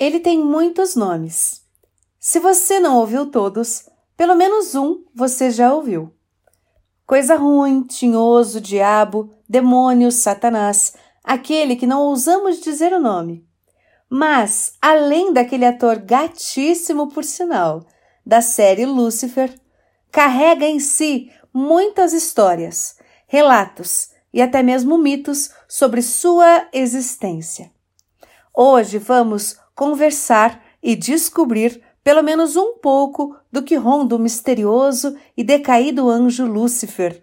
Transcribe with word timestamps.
Ele 0.00 0.18
tem 0.18 0.42
muitos 0.42 0.96
nomes. 0.96 1.60
Se 2.18 2.40
você 2.40 2.80
não 2.80 2.96
ouviu 2.96 3.26
todos, 3.26 3.86
pelo 4.16 4.34
menos 4.34 4.74
um 4.74 5.04
você 5.14 5.50
já 5.50 5.74
ouviu. 5.74 6.10
Coisa 7.06 7.34
ruim, 7.36 7.82
tinhoso, 7.82 8.62
diabo, 8.62 9.34
demônio, 9.46 10.10
satanás, 10.10 10.94
aquele 11.22 11.76
que 11.76 11.86
não 11.86 12.00
ousamos 12.00 12.60
dizer 12.60 12.94
o 12.94 12.98
nome. 12.98 13.46
Mas, 14.08 14.72
além 14.80 15.34
daquele 15.34 15.66
ator 15.66 15.98
gatíssimo, 15.98 17.08
por 17.08 17.22
sinal, 17.22 17.84
da 18.24 18.40
série 18.40 18.86
Lucifer, 18.86 19.54
carrega 20.10 20.64
em 20.64 20.80
si 20.80 21.30
muitas 21.52 22.14
histórias, 22.14 22.96
relatos 23.26 24.08
e 24.32 24.40
até 24.40 24.62
mesmo 24.62 24.96
mitos 24.96 25.50
sobre 25.68 26.00
sua 26.00 26.66
existência. 26.72 27.70
Hoje 28.54 28.96
vamos 28.96 29.58
conversar 29.80 30.62
e 30.82 30.94
descobrir 30.94 31.80
pelo 32.04 32.22
menos 32.22 32.54
um 32.54 32.76
pouco 32.76 33.34
do 33.50 33.62
que 33.62 33.76
ronda 33.76 34.14
o 34.14 34.18
misterioso 34.18 35.16
e 35.34 35.42
decaído 35.42 36.10
anjo 36.10 36.44
Lúcifer. 36.44 37.22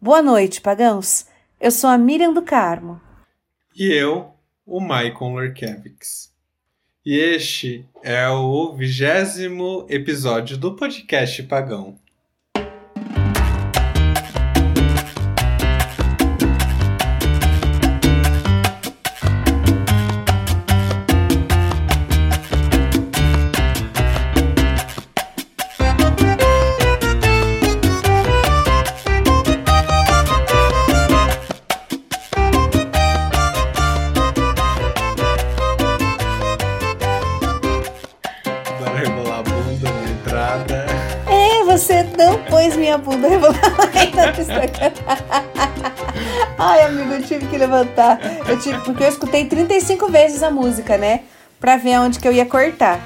Boa 0.00 0.20
noite, 0.20 0.60
pagãos. 0.60 1.26
Eu 1.60 1.70
sou 1.70 1.88
a 1.88 1.96
Miriam 1.96 2.32
do 2.32 2.42
Carmo. 2.42 3.00
E 3.76 3.92
eu, 3.92 4.32
o 4.66 4.80
Michael 4.80 5.14
Lurkevix. 5.20 6.34
E 7.06 7.16
este 7.16 7.86
é 8.02 8.28
o 8.28 8.72
vigésimo 8.72 9.86
episódio 9.88 10.58
do 10.58 10.74
podcast 10.74 11.44
Pagão. 11.44 11.96
Pôs 42.64 42.76
minha 42.76 42.98
bunda 42.98 43.28
ainda 43.94 44.32
no 44.32 44.40
Instagram. 44.40 44.92
Ai, 46.58 46.82
amigo, 46.82 47.12
eu 47.12 47.22
tive 47.22 47.46
que 47.46 47.58
levantar. 47.58 48.18
Eu 48.48 48.58
tive, 48.58 48.78
porque 48.80 49.02
eu 49.02 49.08
escutei 49.08 49.46
35 49.46 50.10
vezes 50.10 50.42
a 50.42 50.50
música, 50.50 50.96
né? 50.96 51.20
Pra 51.60 51.76
ver 51.76 51.94
aonde 51.94 52.18
que 52.18 52.26
eu 52.26 52.32
ia 52.32 52.46
cortar. 52.46 53.00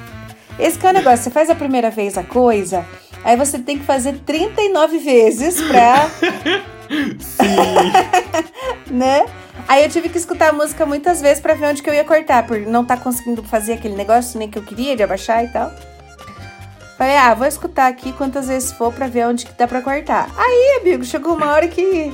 Esse 0.59 0.79
que 0.79 0.87
é 0.87 0.91
o 0.91 0.93
negócio, 0.93 1.25
você 1.25 1.31
faz 1.31 1.51
a 1.51 1.55
primeira 1.55 1.91
vez 1.91 2.19
a 2.19 2.25
coisa, 2.25 2.85
aí 3.25 3.37
você 3.37 3.59
tem 3.59 3.79
que 3.79 3.85
fazer 3.85 4.19
39 4.27 4.99
vezes 4.99 5.61
pra. 5.63 6.09
né? 8.91 9.27
Aí 9.69 9.85
eu 9.85 9.91
tive 9.91 10.09
que 10.09 10.19
escutar 10.19 10.49
a 10.49 10.53
música 10.53 10.85
muitas 10.85 11.21
vezes 11.21 11.41
pra 11.41 11.55
ver 11.55 11.67
onde 11.67 11.83
que 11.83 11.89
eu 11.89 11.95
ia 11.95 12.05
cortar, 12.05 12.47
por 12.47 12.59
não 12.61 12.85
tá 12.85 12.97
conseguindo 12.97 13.43
fazer 13.43 13.75
aquele 13.75 13.95
negócio 13.95 14.39
nem 14.39 14.49
que 14.49 14.59
eu 14.59 14.63
queria 14.63 14.97
de 14.97 15.03
abaixar 15.03 15.45
e 15.45 15.49
tal. 15.49 15.71
Falei, 16.99 17.17
ah, 17.17 17.33
vou 17.33 17.47
escutar 17.47 17.87
aqui 17.87 18.13
quantas 18.13 18.49
vezes 18.49 18.73
for 18.73 18.93
pra 18.93 19.07
ver 19.07 19.29
onde 19.29 19.47
que 19.47 19.53
dá 19.53 19.69
pra 19.69 19.81
cortar. 19.81 20.29
Aí, 20.37 20.81
amigo, 20.81 21.05
chegou 21.05 21.37
uma 21.37 21.53
hora 21.53 21.69
que. 21.69 22.13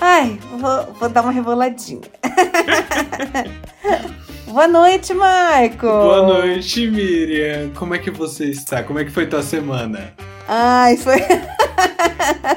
Ai, 0.00 0.40
vou, 0.58 0.94
vou 0.94 1.08
dar 1.10 1.20
uma 1.20 1.30
reboladinha. 1.30 2.00
Boa 4.48 4.66
noite, 4.66 5.12
Michael. 5.12 5.76
Boa 5.78 6.22
noite, 6.22 6.86
Miriam. 6.86 7.68
Como 7.74 7.94
é 7.94 7.98
que 7.98 8.10
você 8.10 8.46
está? 8.46 8.82
Como 8.82 8.98
é 8.98 9.04
que 9.04 9.10
foi 9.10 9.26
tua 9.26 9.42
semana? 9.42 10.14
Ai, 10.48 10.96
foi. 10.96 11.18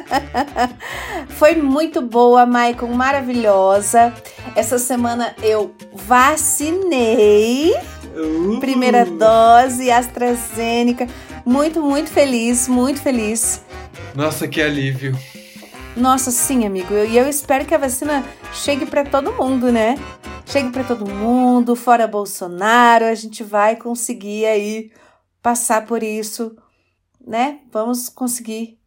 foi 1.36 1.56
muito 1.56 2.02
boa, 2.02 2.46
Michael, 2.46 2.94
maravilhosa. 2.94 4.14
Essa 4.56 4.80
semana 4.80 5.36
eu 5.44 5.76
vacinei. 5.94 7.76
Uh, 8.18 8.60
Primeira 8.60 9.06
dose, 9.06 9.92
AstraZeneca. 9.92 11.08
Muito, 11.46 11.82
muito 11.82 12.10
feliz, 12.10 12.68
muito 12.68 13.00
feliz. 13.00 13.62
Nossa, 14.16 14.48
que 14.48 14.62
alívio. 14.62 15.16
Nossa, 15.96 16.32
sim, 16.32 16.66
amigo. 16.66 16.94
E 16.94 17.16
eu, 17.16 17.24
eu 17.24 17.30
espero 17.30 17.66
que 17.66 17.76
a 17.76 17.78
vacina 17.78 18.26
chegue 18.54 18.86
para 18.86 19.06
todo 19.06 19.34
mundo, 19.34 19.72
né? 19.72 19.96
Chegue 20.46 20.70
para 20.72 20.84
todo 20.84 21.06
mundo, 21.06 21.76
fora 21.76 22.08
Bolsonaro, 22.08 23.06
a 23.06 23.16
gente 23.16 23.44
vai 23.44 23.76
conseguir 23.76 24.46
aí 24.46 24.92
passar 25.42 25.86
por 25.86 26.02
isso, 26.02 26.56
né? 27.26 27.60
Vamos 27.72 28.10
conseguir. 28.10 28.80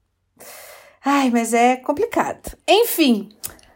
Ai, 1.05 1.31
mas 1.31 1.55
é 1.55 1.77
complicado. 1.77 2.57
Enfim, 2.69 3.29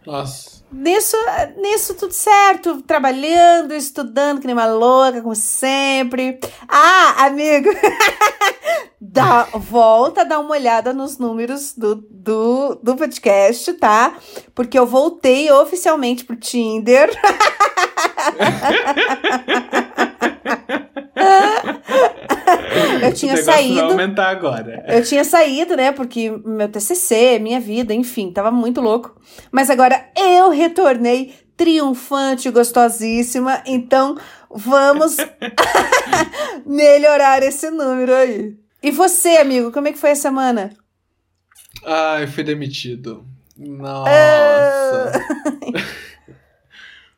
Nossa. 0.07 0.64
Nisso, 0.75 1.17
nisso 1.57 1.95
tudo 1.95 2.13
certo, 2.13 2.83
trabalhando, 2.83 3.73
estudando, 3.73 4.41
que 4.41 4.47
nem 4.47 4.55
uma 4.55 4.67
louca, 4.67 5.23
como 5.23 5.35
sempre. 5.35 6.39
Ah, 6.69 7.27
amigo, 7.27 7.71
dá, 9.01 9.45
volta 9.55 10.25
dar 10.25 10.41
uma 10.41 10.51
olhada 10.51 10.93
nos 10.93 11.19
números 11.19 11.73
do, 11.77 11.95
do, 12.11 12.75
do 12.83 12.97
podcast, 12.97 13.73
tá? 13.75 14.17
Porque 14.55 14.79
eu 14.79 14.87
voltei 14.87 15.51
oficialmente 15.51 16.25
pro 16.25 16.37
Tinder. 16.37 17.11
eu 23.03 23.13
tinha 23.15 23.37
saído. 23.37 23.81
aumentar 23.83 24.29
agora. 24.31 24.85
Eu 24.89 25.03
tinha 25.03 25.25
saído, 25.25 25.77
né? 25.77 25.93
Porque 25.93 26.31
meu 26.45 26.69
TCC, 26.69 27.39
minha 27.39 27.61
vida, 27.61 27.93
enfim, 27.95 28.31
tava 28.33 28.51
muito 28.51 28.81
louco. 28.81 29.21
Mas 29.51 29.71
agora 29.71 30.09
eu 30.17 30.51
retornei 30.51 31.35
triunfante, 31.57 32.51
gostosíssima. 32.51 33.63
Então 33.67 34.17
vamos 34.51 35.17
melhorar 36.67 37.43
esse 37.43 37.71
número 37.71 38.15
aí. 38.15 38.57
E 38.83 38.91
você, 38.91 39.39
amigo, 39.39 39.73
como 39.73 39.89
é 39.89 39.93
que 39.93 39.99
foi 39.99 40.11
a 40.11 40.17
semana? 40.17 40.71
Ai, 41.85 42.27
fui 42.27 42.45
demitido. 42.45 43.27
Nossa. 43.57 44.11
Ah. 44.11 45.13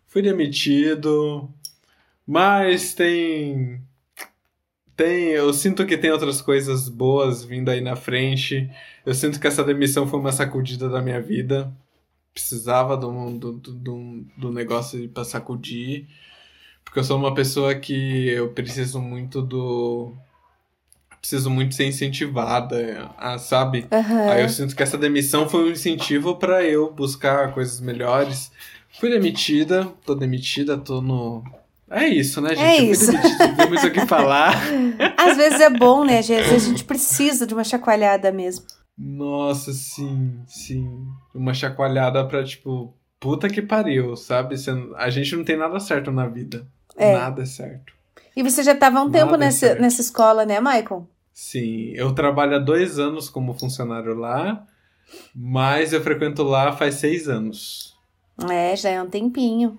fui 0.07 0.23
demitido. 0.23 1.49
Mas 2.27 2.95
tem. 2.95 3.81
Tem. 4.97 5.29
Eu 5.29 5.53
sinto 5.53 5.85
que 5.85 5.99
tem 5.99 6.11
outras 6.11 6.41
coisas 6.41 6.89
boas 6.89 7.45
vindo 7.45 7.69
aí 7.69 7.81
na 7.81 7.95
frente. 7.95 8.71
Eu 9.05 9.15
sinto 9.15 9.39
que 9.39 9.47
essa 9.47 9.63
demissão 9.63 10.07
foi 10.07 10.19
uma 10.19 10.33
sacudida 10.33 10.89
da 10.89 11.03
minha 11.03 11.21
vida. 11.21 11.71
Precisava 12.33 12.97
de 12.97 13.07
um, 13.07 13.37
do, 13.37 13.53
do, 13.53 13.73
do, 13.73 14.27
do 14.37 14.53
negócio 14.53 15.09
pra 15.11 15.25
sacudir. 15.25 16.07
Porque 16.85 17.01
eu 17.01 17.05
sou 17.05 17.19
uma 17.19 17.35
pessoa 17.35 17.75
que 17.75 18.29
eu 18.29 18.51
preciso 18.51 19.01
muito 19.01 19.43
do. 19.43 20.15
Preciso 21.21 21.51
muito 21.51 21.75
ser 21.75 21.87
incentivada, 21.87 23.11
ah, 23.19 23.37
sabe? 23.37 23.87
Aham. 23.91 24.31
Aí 24.31 24.43
eu 24.43 24.49
sinto 24.49 24.77
que 24.77 24.83
essa 24.83 24.97
demissão 24.97 25.49
foi 25.49 25.65
um 25.65 25.73
incentivo 25.73 26.37
pra 26.37 26.65
eu 26.65 26.93
buscar 26.93 27.53
coisas 27.53 27.81
melhores. 27.81 28.53
Fui 28.99 29.11
demitida, 29.11 29.93
tô 30.05 30.15
demitida, 30.15 30.79
tô 30.79 31.03
no. 31.03 31.45
É 31.91 32.09
isso, 32.09 32.41
né, 32.41 32.51
gente? 32.51 32.63
É 32.63 32.83
isso. 32.83 33.07
fui 33.07 33.17
demitida, 33.17 33.47
não 33.47 33.57
tem 33.57 33.69
muito 33.69 33.87
o 33.87 33.91
que 33.93 34.07
falar. 34.07 34.55
Às 35.17 35.37
vezes 35.37 35.61
é 35.61 35.71
bom, 35.71 36.05
né? 36.05 36.19
Às 36.19 36.29
vezes 36.29 36.65
a 36.65 36.69
gente 36.69 36.85
precisa 36.85 37.47
de 37.47 37.55
uma 37.55 37.63
chacoalhada 37.63 38.33
mesmo. 38.33 38.67
Nossa, 38.99 39.73
sim, 39.73 40.41
sim. 40.47 41.07
Uma 41.35 41.55
chacoalhada 41.55 42.25
pra, 42.27 42.43
tipo, 42.43 42.95
puta 43.21 43.49
que 43.49 43.63
pariu, 43.63 44.17
sabe? 44.17 44.57
A 44.97 45.11
gente 45.11 45.37
não 45.37 45.45
tem 45.45 45.57
nada 45.57 45.79
certo 45.79 46.11
na 46.11 46.27
vida. 46.27 46.67
É. 46.97 47.13
Nada 47.13 47.43
é 47.43 47.47
certo. 47.47 47.93
E 48.35 48.43
você 48.43 48.63
já 48.63 48.73
estava 48.73 48.99
há 48.99 49.03
um 49.03 49.11
tempo 49.11 49.33
Nada 49.33 49.45
é 49.45 49.47
nessa, 49.47 49.67
certo. 49.67 49.81
nessa 49.81 50.01
escola, 50.01 50.45
né, 50.45 50.61
Michael? 50.61 51.09
Sim, 51.33 51.93
eu 51.95 52.15
trabalho 52.15 52.57
há 52.57 52.59
dois 52.59 52.99
anos 52.99 53.29
como 53.29 53.59
funcionário 53.59 54.15
lá, 54.15 54.67
mas 55.35 55.93
eu 55.93 56.03
frequento 56.03 56.43
lá 56.43 56.73
faz 56.73 56.97
seis 56.97 57.29
anos. 57.29 57.95
É, 58.51 58.75
já 58.75 58.91
é 58.91 59.03
um 59.03 59.09
tempinho. 59.09 59.79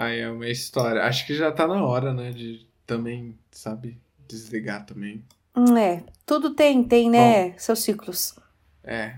Aí 0.00 0.20
é 0.20 0.30
uma 0.30 0.48
história. 0.48 1.02
Acho 1.02 1.26
que 1.26 1.34
já 1.34 1.52
tá 1.52 1.66
na 1.66 1.84
hora, 1.84 2.14
né? 2.14 2.30
De 2.30 2.66
também, 2.86 3.38
sabe, 3.52 4.00
desligar 4.26 4.86
também. 4.86 5.22
Hum, 5.54 5.76
É, 5.76 6.02
tudo 6.24 6.54
tem, 6.54 6.82
tem, 6.82 7.10
né? 7.10 7.52
Seus 7.58 7.80
ciclos. 7.80 8.34
É. 8.82 9.16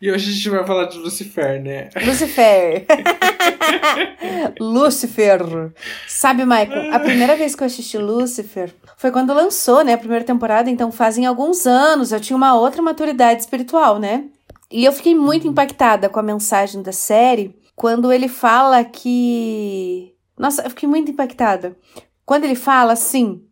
E 0.00 0.08
hoje 0.08 0.30
a 0.30 0.32
gente 0.32 0.50
vai 0.50 0.64
falar 0.64 0.84
de 0.84 0.98
Lucifer, 0.98 1.60
né? 1.60 1.88
Lucifer. 2.06 2.86
Lucifer. 4.60 5.40
Sabe, 6.06 6.44
Michael, 6.44 6.94
a 6.94 7.00
primeira 7.00 7.34
vez 7.34 7.56
que 7.56 7.62
eu 7.64 7.66
assisti 7.66 7.98
Lucifer 7.98 8.72
foi 8.96 9.10
quando 9.10 9.34
lançou, 9.34 9.82
né, 9.82 9.94
a 9.94 9.98
primeira 9.98 10.24
temporada, 10.24 10.70
então 10.70 10.92
fazem 10.92 11.26
alguns 11.26 11.66
anos, 11.66 12.12
eu 12.12 12.20
tinha 12.20 12.36
uma 12.36 12.54
outra 12.54 12.80
maturidade 12.80 13.40
espiritual, 13.40 13.98
né? 13.98 14.26
E 14.70 14.84
eu 14.84 14.92
fiquei 14.92 15.14
muito 15.14 15.48
impactada 15.48 16.08
com 16.08 16.20
a 16.20 16.22
mensagem 16.22 16.82
da 16.82 16.92
série 16.92 17.52
quando 17.76 18.10
ele 18.10 18.26
fala 18.26 18.82
que. 18.82 20.14
Nossa, 20.36 20.62
eu 20.62 20.70
fiquei 20.70 20.88
muito 20.88 21.10
impactada. 21.10 21.76
quando 22.24 22.44
ele 22.44 22.56
fala 22.56 22.94
assim, 22.94 23.44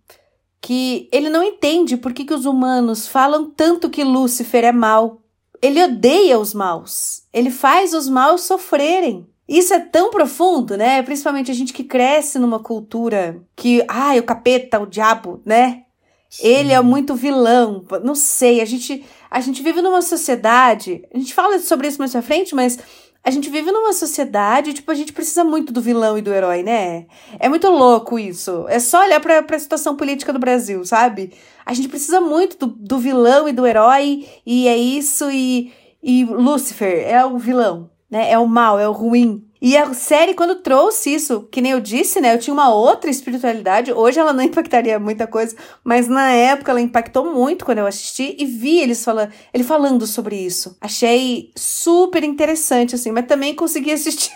que 0.60 1.08
ele 1.12 1.28
não 1.28 1.44
entende 1.44 1.96
por 1.96 2.12
que, 2.12 2.24
que 2.24 2.34
os 2.34 2.46
humanos 2.46 3.06
falam 3.06 3.50
tanto 3.50 3.90
que 3.90 4.02
Lúcifer 4.02 4.64
é 4.64 4.72
mal. 4.72 5.20
Ele 5.62 5.82
odeia 5.82 6.38
os 6.38 6.52
maus. 6.52 7.22
Ele 7.32 7.50
faz 7.50 7.94
os 7.94 8.08
maus 8.08 8.42
sofrerem. 8.42 9.26
Isso 9.46 9.72
é 9.74 9.78
tão 9.78 10.10
profundo, 10.10 10.76
né? 10.76 11.02
Principalmente 11.02 11.50
a 11.50 11.54
gente 11.54 11.72
que 11.72 11.84
cresce 11.84 12.38
numa 12.38 12.58
cultura 12.58 13.42
que, 13.54 13.84
ai, 13.86 14.18
o 14.18 14.22
capeta, 14.22 14.80
o 14.80 14.86
diabo, 14.86 15.40
né? 15.44 15.82
Sim. 16.30 16.46
Ele 16.46 16.72
é 16.72 16.80
muito 16.80 17.14
vilão. 17.14 17.84
Não 18.02 18.14
sei, 18.14 18.60
a 18.60 18.64
gente 18.64 19.04
a 19.30 19.40
gente 19.40 19.64
vive 19.64 19.82
numa 19.82 20.00
sociedade, 20.00 21.04
a 21.12 21.18
gente 21.18 21.34
fala 21.34 21.58
sobre 21.58 21.88
isso 21.88 21.98
mais 21.98 22.12
pra 22.12 22.22
frente, 22.22 22.54
mas 22.54 22.78
a 23.24 23.30
gente 23.30 23.48
vive 23.48 23.72
numa 23.72 23.94
sociedade, 23.94 24.74
tipo, 24.74 24.90
a 24.90 24.94
gente 24.94 25.12
precisa 25.12 25.42
muito 25.42 25.72
do 25.72 25.80
vilão 25.80 26.18
e 26.18 26.22
do 26.22 26.32
herói, 26.32 26.62
né? 26.62 27.06
É 27.40 27.48
muito 27.48 27.70
louco 27.70 28.18
isso. 28.18 28.66
É 28.68 28.78
só 28.78 29.00
olhar 29.00 29.18
pra, 29.18 29.42
pra 29.42 29.58
situação 29.58 29.96
política 29.96 30.30
do 30.30 30.38
Brasil, 30.38 30.84
sabe? 30.84 31.32
A 31.64 31.72
gente 31.72 31.88
precisa 31.88 32.20
muito 32.20 32.58
do, 32.58 32.66
do 32.66 32.98
vilão 32.98 33.48
e 33.48 33.52
do 33.52 33.66
herói, 33.66 34.28
e 34.44 34.68
é 34.68 34.76
isso, 34.76 35.30
e, 35.30 35.72
e 36.02 36.24
Lúcifer 36.26 37.08
é 37.08 37.24
o 37.24 37.38
vilão, 37.38 37.90
né? 38.10 38.30
É 38.30 38.38
o 38.38 38.46
mal, 38.46 38.78
é 38.78 38.86
o 38.86 38.92
ruim. 38.92 39.42
E 39.64 39.78
a 39.78 39.94
série, 39.94 40.34
quando 40.34 40.56
trouxe 40.56 41.14
isso, 41.14 41.48
que 41.50 41.62
nem 41.62 41.72
eu 41.72 41.80
disse, 41.80 42.20
né? 42.20 42.34
Eu 42.34 42.38
tinha 42.38 42.52
uma 42.52 42.68
outra 42.68 43.08
espiritualidade. 43.08 43.90
Hoje 43.94 44.20
ela 44.20 44.30
não 44.30 44.44
impactaria 44.44 44.98
muita 44.98 45.26
coisa, 45.26 45.56
mas 45.82 46.06
na 46.06 46.32
época 46.32 46.70
ela 46.70 46.82
impactou 46.82 47.32
muito 47.32 47.64
quando 47.64 47.78
eu 47.78 47.86
assisti 47.86 48.36
e 48.38 48.44
vi 48.44 48.80
eles 48.80 49.02
falando, 49.02 49.32
ele 49.54 49.64
falando 49.64 50.06
sobre 50.06 50.36
isso. 50.36 50.76
Achei 50.82 51.50
super 51.56 52.22
interessante, 52.22 52.94
assim, 52.94 53.10
mas 53.10 53.24
também 53.24 53.54
consegui 53.54 53.90
assistir. 53.90 54.34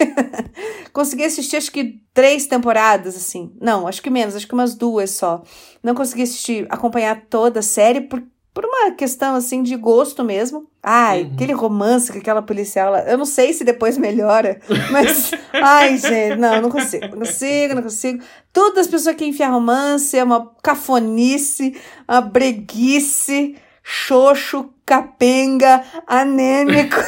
consegui 0.95 1.25
assistir, 1.25 1.59
acho 1.59 1.73
que 1.73 2.01
três 2.15 2.47
temporadas, 2.47 3.15
assim. 3.15 3.53
Não, 3.61 3.87
acho 3.87 4.01
que 4.01 4.09
menos, 4.09 4.35
acho 4.35 4.49
que 4.49 4.55
umas 4.55 4.75
duas 4.75 5.11
só. 5.11 5.43
Não 5.83 5.95
consegui 5.95 6.23
assistir, 6.23 6.67
acompanhar 6.71 7.27
toda 7.29 7.61
a 7.61 7.63
série, 7.63 8.01
porque 8.01 8.38
por 8.59 8.67
uma 8.67 8.91
questão 8.91 9.37
assim 9.37 9.63
de 9.63 9.77
gosto 9.77 10.25
mesmo. 10.25 10.69
Ai, 10.83 11.23
uhum. 11.23 11.31
aquele 11.33 11.53
romance 11.53 12.11
com 12.11 12.19
aquela 12.19 12.43
policial 12.43 12.91
lá. 12.91 13.03
Eu 13.03 13.17
não 13.17 13.25
sei 13.25 13.53
se 13.53 13.63
depois 13.63 13.97
melhora, 13.97 14.61
mas. 14.91 15.31
ai, 15.53 15.97
gente, 15.97 16.35
não, 16.35 16.63
não 16.63 16.69
consigo. 16.69 17.07
Não 17.07 17.19
consigo, 17.19 17.77
não 17.77 17.85
consigo. 17.85 18.21
Todas 18.53 18.79
as 18.79 18.89
pessoas 18.89 19.15
que 19.15 19.25
enfiam 19.25 19.53
romance 19.53 20.19
é 20.19 20.25
uma 20.25 20.51
cafonice, 20.61 21.81
uma 22.09 22.21
breguice, 22.21 23.55
xoxo, 23.81 24.71
capenga, 24.85 25.85
anêmico. 26.05 26.97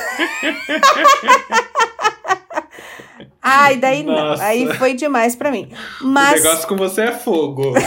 Ai, 3.42 3.76
daí 3.76 4.04
Nossa. 4.04 4.36
não. 4.36 4.48
Aí 4.48 4.72
foi 4.74 4.94
demais 4.94 5.34
para 5.34 5.50
mim. 5.50 5.72
Mas... 6.00 6.40
O 6.40 6.44
negócio 6.44 6.68
com 6.68 6.76
você 6.76 7.02
é 7.02 7.12
fogo. 7.12 7.72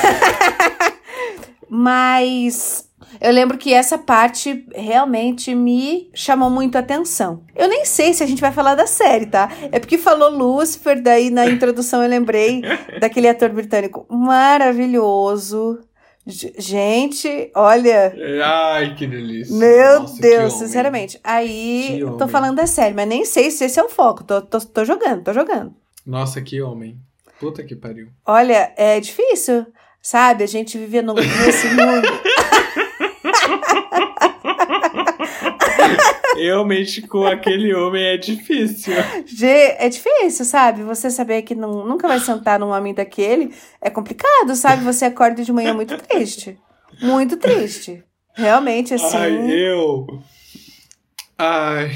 Mas 1.70 2.90
eu 3.20 3.32
lembro 3.32 3.58
que 3.58 3.74
essa 3.74 3.98
parte 3.98 4.66
realmente 4.74 5.54
me 5.54 6.10
chamou 6.14 6.50
muito 6.50 6.76
a 6.76 6.80
atenção. 6.80 7.44
Eu 7.56 7.68
nem 7.68 7.86
sei 7.86 8.14
se 8.14 8.24
a 8.24 8.28
gente 8.28 8.42
vai 8.42 8.52
falar 8.52 8.76
da 8.76 8.88
série, 8.88 9.26
tá? 9.26 9.50
É 9.72 9.80
porque 9.80 9.98
falou 9.98 10.30
Lucifer, 10.30 11.02
daí 11.02 11.30
na 11.30 11.48
introdução 11.48 12.04
eu 12.04 12.10
lembrei 12.10 12.62
daquele 13.00 13.28
ator 13.28 13.50
britânico 13.50 14.06
maravilhoso. 14.10 15.80
Gente, 16.26 17.52
olha. 17.54 18.16
Ai, 18.46 18.96
que 18.96 19.06
delícia. 19.06 19.54
Meu 19.56 20.02
Nossa, 20.02 20.22
Deus, 20.22 20.54
sinceramente. 20.54 21.20
Aí, 21.22 22.00
eu 22.00 22.16
tô 22.16 22.30
falando 22.30 22.56
da 22.56 22.66
série, 22.66 22.96
mas 22.96 23.08
nem 23.08 23.26
sei 23.26 23.52
se 23.52 23.66
esse 23.66 23.78
é 23.78 23.84
o 23.84 23.90
foco. 23.90 24.24
Tô, 24.24 24.42
tô, 24.42 24.60
tô 24.62 24.86
jogando, 24.86 25.22
tô 25.22 25.34
jogando. 25.34 25.74
Nossa, 26.06 26.42
que 26.42 26.62
homem. 26.62 26.98
Puta 27.40 27.62
que 27.62 27.76
pariu. 27.76 28.08
Olha, 28.26 28.72
é 28.78 29.02
difícil, 29.02 29.68
sabe? 30.02 30.46
A 30.46 30.48
gente 30.48 30.78
viver 30.78 31.04
nesse 31.04 31.68
mundo. 31.68 32.08
Realmente, 36.36 37.02
com 37.04 37.26
aquele 37.26 37.74
homem 37.74 38.04
é 38.04 38.18
difícil. 38.18 38.94
É 39.78 39.90
difícil, 39.90 40.46
sabe? 40.46 40.84
Você 40.84 41.10
saber 41.10 41.42
que 41.44 41.54
não, 41.54 41.86
nunca 41.86 42.08
vai 42.08 42.20
sentar 42.20 42.60
num 42.60 42.70
homem 42.70 42.94
daquele 42.94 43.54
é 43.82 43.90
complicado, 43.90 44.56
sabe? 44.56 44.84
Você 44.84 45.06
acorda 45.06 45.44
de 45.44 45.54
manhã 45.54 45.74
muito 45.74 45.98
triste. 45.98 46.58
Muito 47.02 47.38
triste. 47.38 48.04
Realmente, 48.36 48.94
assim. 48.94 49.18
Ai, 49.18 49.52
eu. 49.52 50.08
Ai. 51.38 51.92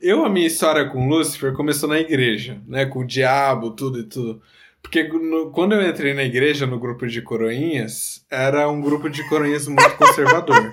Eu, 0.00 0.24
a 0.24 0.28
minha 0.28 0.46
história 0.46 0.88
com 0.88 1.08
Lúcifer 1.08 1.52
começou 1.54 1.88
na 1.88 1.98
igreja, 1.98 2.60
né? 2.66 2.86
Com 2.86 3.00
o 3.00 3.06
diabo, 3.06 3.72
tudo 3.72 3.98
e 3.98 4.04
tudo. 4.04 4.40
Porque 4.80 5.02
no, 5.04 5.50
quando 5.50 5.74
eu 5.74 5.86
entrei 5.86 6.14
na 6.14 6.22
igreja, 6.22 6.66
no 6.66 6.78
grupo 6.78 7.06
de 7.06 7.20
coroinhas, 7.20 8.24
era 8.30 8.68
um 8.68 8.80
grupo 8.80 9.10
de 9.10 9.26
coroinhas 9.28 9.66
muito 9.66 9.96
conservador. 9.96 10.72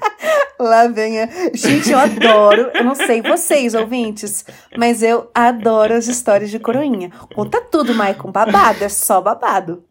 Lá 0.59 0.87
vem 0.87 1.21
a... 1.21 1.29
Gente, 1.53 1.91
eu 1.91 1.97
adoro. 1.97 2.71
Eu 2.73 2.83
não 2.83 2.95
sei 2.95 3.21
vocês, 3.21 3.73
ouvintes, 3.73 4.45
mas 4.77 5.03
eu 5.03 5.29
adoro 5.33 5.93
as 5.93 6.07
histórias 6.07 6.49
de 6.49 6.59
coroinha. 6.59 7.11
Conta 7.33 7.61
tudo, 7.61 7.93
Maicon. 7.93 8.31
Babado, 8.31 8.83
é 8.83 8.89
só 8.89 9.19
babado. 9.21 9.83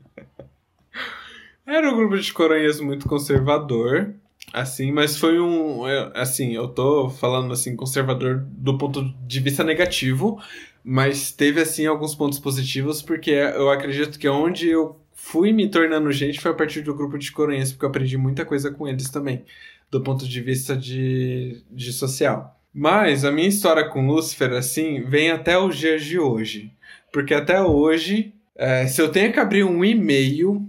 Era 1.66 1.90
um 1.90 1.96
grupo 1.96 2.18
de 2.18 2.32
coroinhas 2.32 2.78
muito 2.78 3.08
conservador, 3.08 4.14
assim, 4.52 4.92
mas 4.92 5.16
foi 5.16 5.40
um. 5.40 5.82
Assim, 6.14 6.54
eu 6.54 6.68
tô 6.68 7.08
falando 7.08 7.52
assim, 7.52 7.74
conservador 7.74 8.44
do 8.46 8.76
ponto 8.76 9.02
de 9.26 9.40
vista 9.40 9.64
negativo, 9.64 10.38
mas 10.82 11.32
teve, 11.32 11.62
assim, 11.62 11.86
alguns 11.86 12.14
pontos 12.14 12.38
positivos, 12.38 13.00
porque 13.00 13.30
eu 13.30 13.70
acredito 13.70 14.18
que 14.18 14.28
onde 14.28 14.68
eu 14.68 15.00
fui 15.24 15.52
me 15.52 15.68
tornando 15.68 16.12
gente 16.12 16.38
foi 16.38 16.50
a 16.50 16.54
partir 16.54 16.82
do 16.82 16.94
grupo 16.94 17.18
de 17.18 17.32
coroinhas, 17.32 17.72
porque 17.72 17.84
eu 17.86 17.88
aprendi 17.88 18.18
muita 18.18 18.44
coisa 18.44 18.70
com 18.70 18.86
eles 18.86 19.08
também 19.08 19.42
do 19.90 20.02
ponto 20.02 20.28
de 20.28 20.40
vista 20.40 20.76
de, 20.76 21.62
de 21.70 21.92
social. 21.92 22.60
Mas 22.72 23.24
a 23.24 23.32
minha 23.32 23.48
história 23.48 23.88
com 23.88 24.06
Lúcifer, 24.06 24.52
assim, 24.52 25.02
vem 25.02 25.30
até 25.30 25.56
os 25.58 25.76
dias 25.76 26.04
de 26.04 26.18
hoje. 26.18 26.72
Porque 27.12 27.32
até 27.32 27.62
hoje, 27.62 28.34
é, 28.54 28.86
se 28.86 29.00
eu 29.00 29.10
tenho 29.10 29.32
que 29.32 29.40
abrir 29.40 29.64
um 29.64 29.84
e-mail, 29.84 30.68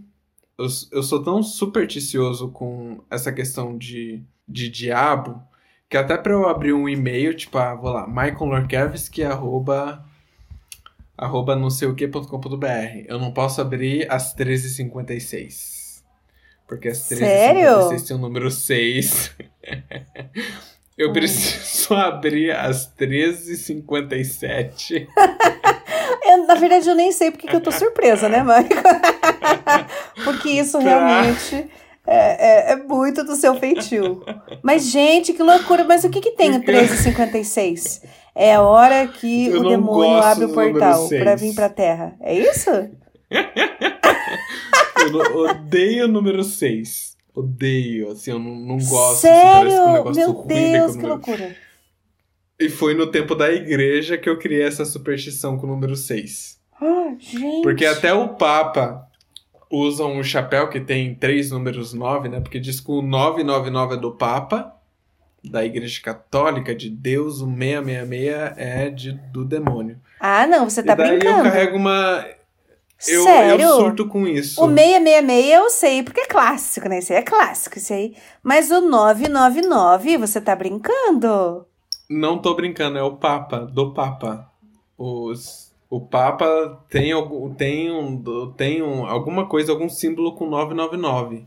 eu, 0.57 0.67
eu 0.91 1.03
sou 1.03 1.21
tão 1.21 1.43
supersticioso 1.43 2.49
com 2.49 3.03
essa 3.09 3.33
questão 3.33 3.77
de, 3.77 4.21
de 4.47 4.69
diabo, 4.69 5.41
que 5.89 5.97
até 5.97 6.17
para 6.17 6.33
eu 6.33 6.47
abrir 6.47 6.73
um 6.73 6.87
e-mail, 6.87 7.33
tipo, 7.33 7.57
ah, 7.57 7.75
vou 7.75 7.91
lá, 7.91 8.07
michaelorkevski, 8.07 9.23
arroba, 11.17 11.55
não 11.55 11.69
sei 11.69 11.87
o 11.87 11.95
que.com.br. 11.95 13.05
Eu 13.07 13.19
não 13.19 13.31
posso 13.31 13.61
abrir 13.61 14.11
às 14.11 14.35
13h56. 14.35 16.03
Porque 16.67 16.89
as 16.89 17.09
1356 17.09 18.03
tem 18.03 18.15
o 18.15 18.19
número 18.19 18.49
6. 18.49 19.35
Eu 20.97 21.09
hum. 21.09 21.13
preciso 21.13 21.93
abrir 21.99 22.51
às 22.51 22.89
13h57. 22.97 25.07
eu, 26.23 26.47
na 26.47 26.55
verdade, 26.55 26.87
eu 26.87 26.95
nem 26.95 27.11
sei 27.11 27.31
porque 27.31 27.49
que 27.49 27.55
eu 27.55 27.59
tô 27.59 27.69
surpresa, 27.69 28.29
né, 28.29 28.41
Maico? 28.41 28.73
porque 30.23 30.51
isso 30.51 30.77
tá. 30.77 30.83
realmente 30.85 31.69
é, 32.07 32.69
é, 32.69 32.71
é, 32.71 32.77
muito 32.77 33.25
do 33.25 33.35
seu 33.35 33.55
feitio. 33.55 34.23
Mas, 34.63 34.89
gente, 34.89 35.33
que 35.33 35.43
loucura. 35.43 35.83
Mas 35.83 36.05
o 36.05 36.09
que 36.09 36.21
que 36.21 36.31
tem 36.31 36.55
o 36.55 36.61
13h56? 36.61 38.01
É 38.35 38.55
a 38.55 38.61
hora 38.61 39.07
que 39.07 39.47
eu 39.47 39.61
o 39.61 39.69
demônio 39.69 40.17
abre 40.17 40.45
o 40.45 40.53
portal 40.53 41.07
para 41.07 41.35
vir 41.35 41.55
pra 41.55 41.69
Terra. 41.69 42.17
É 42.19 42.37
isso? 42.37 42.69
eu 43.31 43.45
odeio 45.37 46.05
o 46.05 46.09
número 46.09 46.43
6. 46.43 47.15
Odeio, 47.33 48.11
assim, 48.11 48.31
eu 48.31 48.39
não, 48.39 48.55
não 48.55 48.77
gosto. 48.77 49.21
Sério? 49.21 49.67
Assim, 49.67 49.79
um 49.79 49.93
negócio 49.93 50.21
Meu 50.21 50.31
ruim 50.31 50.47
Deus, 50.47 50.95
que 50.97 51.05
loucura. 51.05 51.55
E 52.59 52.69
foi 52.69 52.93
no 52.93 53.07
tempo 53.07 53.35
da 53.35 53.51
igreja 53.51 54.17
que 54.17 54.29
eu 54.29 54.37
criei 54.37 54.63
essa 54.63 54.85
superstição 54.85 55.57
com 55.57 55.67
o 55.67 55.69
número 55.69 55.95
6. 55.95 56.59
Ah, 56.81 57.13
gente. 57.17 57.61
Porque 57.61 57.85
até 57.85 58.13
o 58.13 58.29
Papa 58.29 59.05
usa 59.71 60.05
um 60.05 60.23
chapéu 60.23 60.69
que 60.69 60.79
tem 60.79 61.15
três 61.15 61.51
números 61.51 61.93
9, 61.93 62.29
né? 62.29 62.39
Porque 62.39 62.59
diz 62.59 62.79
que 62.79 62.91
o 62.91 63.01
999 63.01 63.95
é 63.95 63.97
do 63.97 64.15
Papa, 64.15 64.74
da 65.49 65.65
Igreja 65.65 66.01
Católica, 66.01 66.75
de 66.75 66.89
Deus, 66.89 67.41
o 67.41 67.45
666 67.47 68.57
é 68.57 68.89
de, 68.89 69.13
do 69.31 69.45
demônio. 69.45 69.99
Ah, 70.19 70.47
não, 70.47 70.69
você 70.69 70.81
tá 70.81 70.93
e 70.93 70.95
daí 70.95 71.09
brincando. 71.17 71.39
eu 71.39 71.43
carrego 71.43 71.77
uma. 71.77 72.25
Eu, 73.07 73.23
Sério? 73.23 73.61
eu 73.61 73.75
surto 73.75 74.07
com 74.07 74.27
isso. 74.27 74.63
O 74.63 74.67
666 74.67 75.51
eu 75.51 75.69
sei, 75.69 76.03
porque 76.03 76.21
é 76.21 76.27
clássico, 76.27 76.87
né? 76.87 76.99
Isso 76.99 77.11
aí 77.13 77.19
é 77.19 77.21
clássico, 77.21 77.77
isso 77.77 77.93
aí. 77.93 78.15
Mas 78.41 78.71
o 78.71 78.81
999, 78.81 80.17
você 80.17 80.39
tá 80.39 80.55
brincando? 80.55 81.65
Não 82.09 82.37
tô 82.37 82.53
brincando, 82.53 82.97
é 82.97 83.03
o 83.03 83.17
Papa, 83.17 83.59
do 83.59 83.93
Papa. 83.93 84.49
Os, 84.97 85.73
o 85.89 85.99
Papa 85.99 86.83
tem, 86.89 87.11
algum, 87.11 87.53
tem, 87.53 87.91
um, 87.91 88.51
tem 88.55 88.81
um, 88.81 89.05
alguma 89.05 89.47
coisa, 89.47 89.71
algum 89.71 89.89
símbolo 89.89 90.35
com 90.35 90.47
999. 90.47 91.45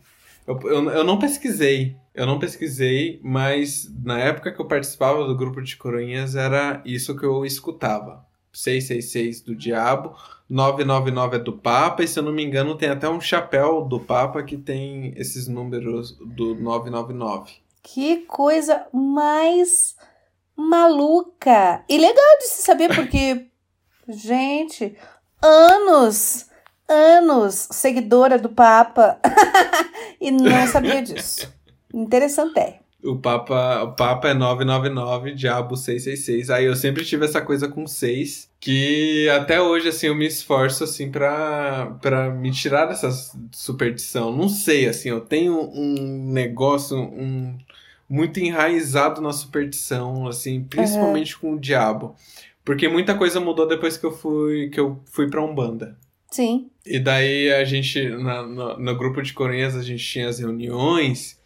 Eu, 0.49 0.59
eu, 0.65 0.91
eu 0.91 1.05
não 1.05 1.19
pesquisei, 1.19 1.95
eu 2.15 2.25
não 2.25 2.39
pesquisei, 2.39 3.21
mas 3.23 3.87
na 4.03 4.19
época 4.19 4.51
que 4.51 4.59
eu 4.59 4.67
participava 4.67 5.27
do 5.27 5.37
grupo 5.37 5.61
de 5.61 5.77
coroinhas 5.77 6.35
era 6.35 6.81
isso 6.87 7.15
que 7.15 7.27
eu 7.27 7.45
escutava. 7.45 8.27
666 8.51 9.43
do 9.43 9.55
diabo, 9.55 10.17
999 10.49 11.37
é 11.37 11.39
do 11.39 11.53
Papa, 11.53 12.03
e 12.03 12.09
se 12.09 12.19
eu 12.19 12.23
não 12.23 12.33
me 12.33 12.43
engano, 12.43 12.79
tem 12.79 12.89
até 12.89 13.07
um 13.07 13.21
chapéu 13.21 13.85
do 13.85 14.01
Papa 14.01 14.43
que 14.43 14.57
tem 14.57 15.13
esses 15.19 15.47
números 15.47 16.17
do 16.19 16.55
999. 16.55 17.53
Que 17.83 18.17
coisa 18.23 18.87
mais 18.91 19.97
maluca! 20.57 21.85
E 21.87 21.99
legal 21.99 22.39
de 22.39 22.47
se 22.47 22.63
saber, 22.63 22.95
porque, 22.95 23.49
gente, 24.09 24.97
anos, 25.43 26.48
anos 26.89 27.69
seguidora 27.71 28.39
do 28.39 28.49
Papa 28.49 29.19
e 30.21 30.31
não 30.31 30.67
sabia 30.67 31.03
disso. 31.03 31.53
Interessante. 31.93 32.59
É. 32.59 32.81
O 33.05 33.17
Papa, 33.17 33.83
o 33.85 33.93
Papa 33.93 34.31
é 34.31 34.35
999, 34.35 35.33
Diabo 35.33 35.77
666. 35.77 36.51
Aí 36.51 36.65
eu 36.65 36.75
sempre 36.75 37.05
tive 37.05 37.25
essa 37.25 37.41
coisa 37.41 37.69
com 37.69 37.87
6, 37.87 38.51
que 38.59 39.29
até 39.29 39.61
hoje, 39.61 39.89
assim, 39.89 40.09
eu 40.09 40.17
me 40.17 40.27
esforço, 40.27 40.83
assim, 40.83 41.09
pra, 41.09 41.97
pra 42.03 42.29
me 42.29 42.51
tirar 42.51 42.87
dessa 42.87 43.09
superstição. 43.53 44.37
Não 44.37 44.49
sei, 44.49 44.89
assim, 44.89 45.11
eu 45.11 45.21
tenho 45.21 45.61
um 45.73 46.33
negócio, 46.33 46.99
um 46.99 47.57
muito 48.09 48.41
enraizado 48.41 49.21
na 49.21 49.33
superstição, 49.33 50.27
assim, 50.27 50.65
principalmente 50.65 51.35
uhum. 51.35 51.41
com 51.41 51.53
o 51.53 51.61
diabo. 51.61 52.17
Porque 52.65 52.89
muita 52.89 53.15
coisa 53.17 53.39
mudou 53.39 53.67
depois 53.69 53.97
que 53.97 54.07
eu 54.07 54.13
fui, 54.13 54.71
que 54.71 54.81
eu 54.81 55.01
fui 55.07 55.31
pra 55.31 55.43
Umbanda. 55.43 55.97
Sim. 56.31 56.71
E 56.85 56.99
daí 56.99 57.53
a 57.53 57.65
gente, 57.65 58.09
na, 58.09 58.43
no, 58.43 58.79
no 58.79 58.97
grupo 58.97 59.23
de 59.23 59.33
corinhas, 59.33 59.75
a 59.77 59.83
gente 59.83 60.05
tinha 60.05 60.29
as 60.29 60.39
reuniões 60.39 61.39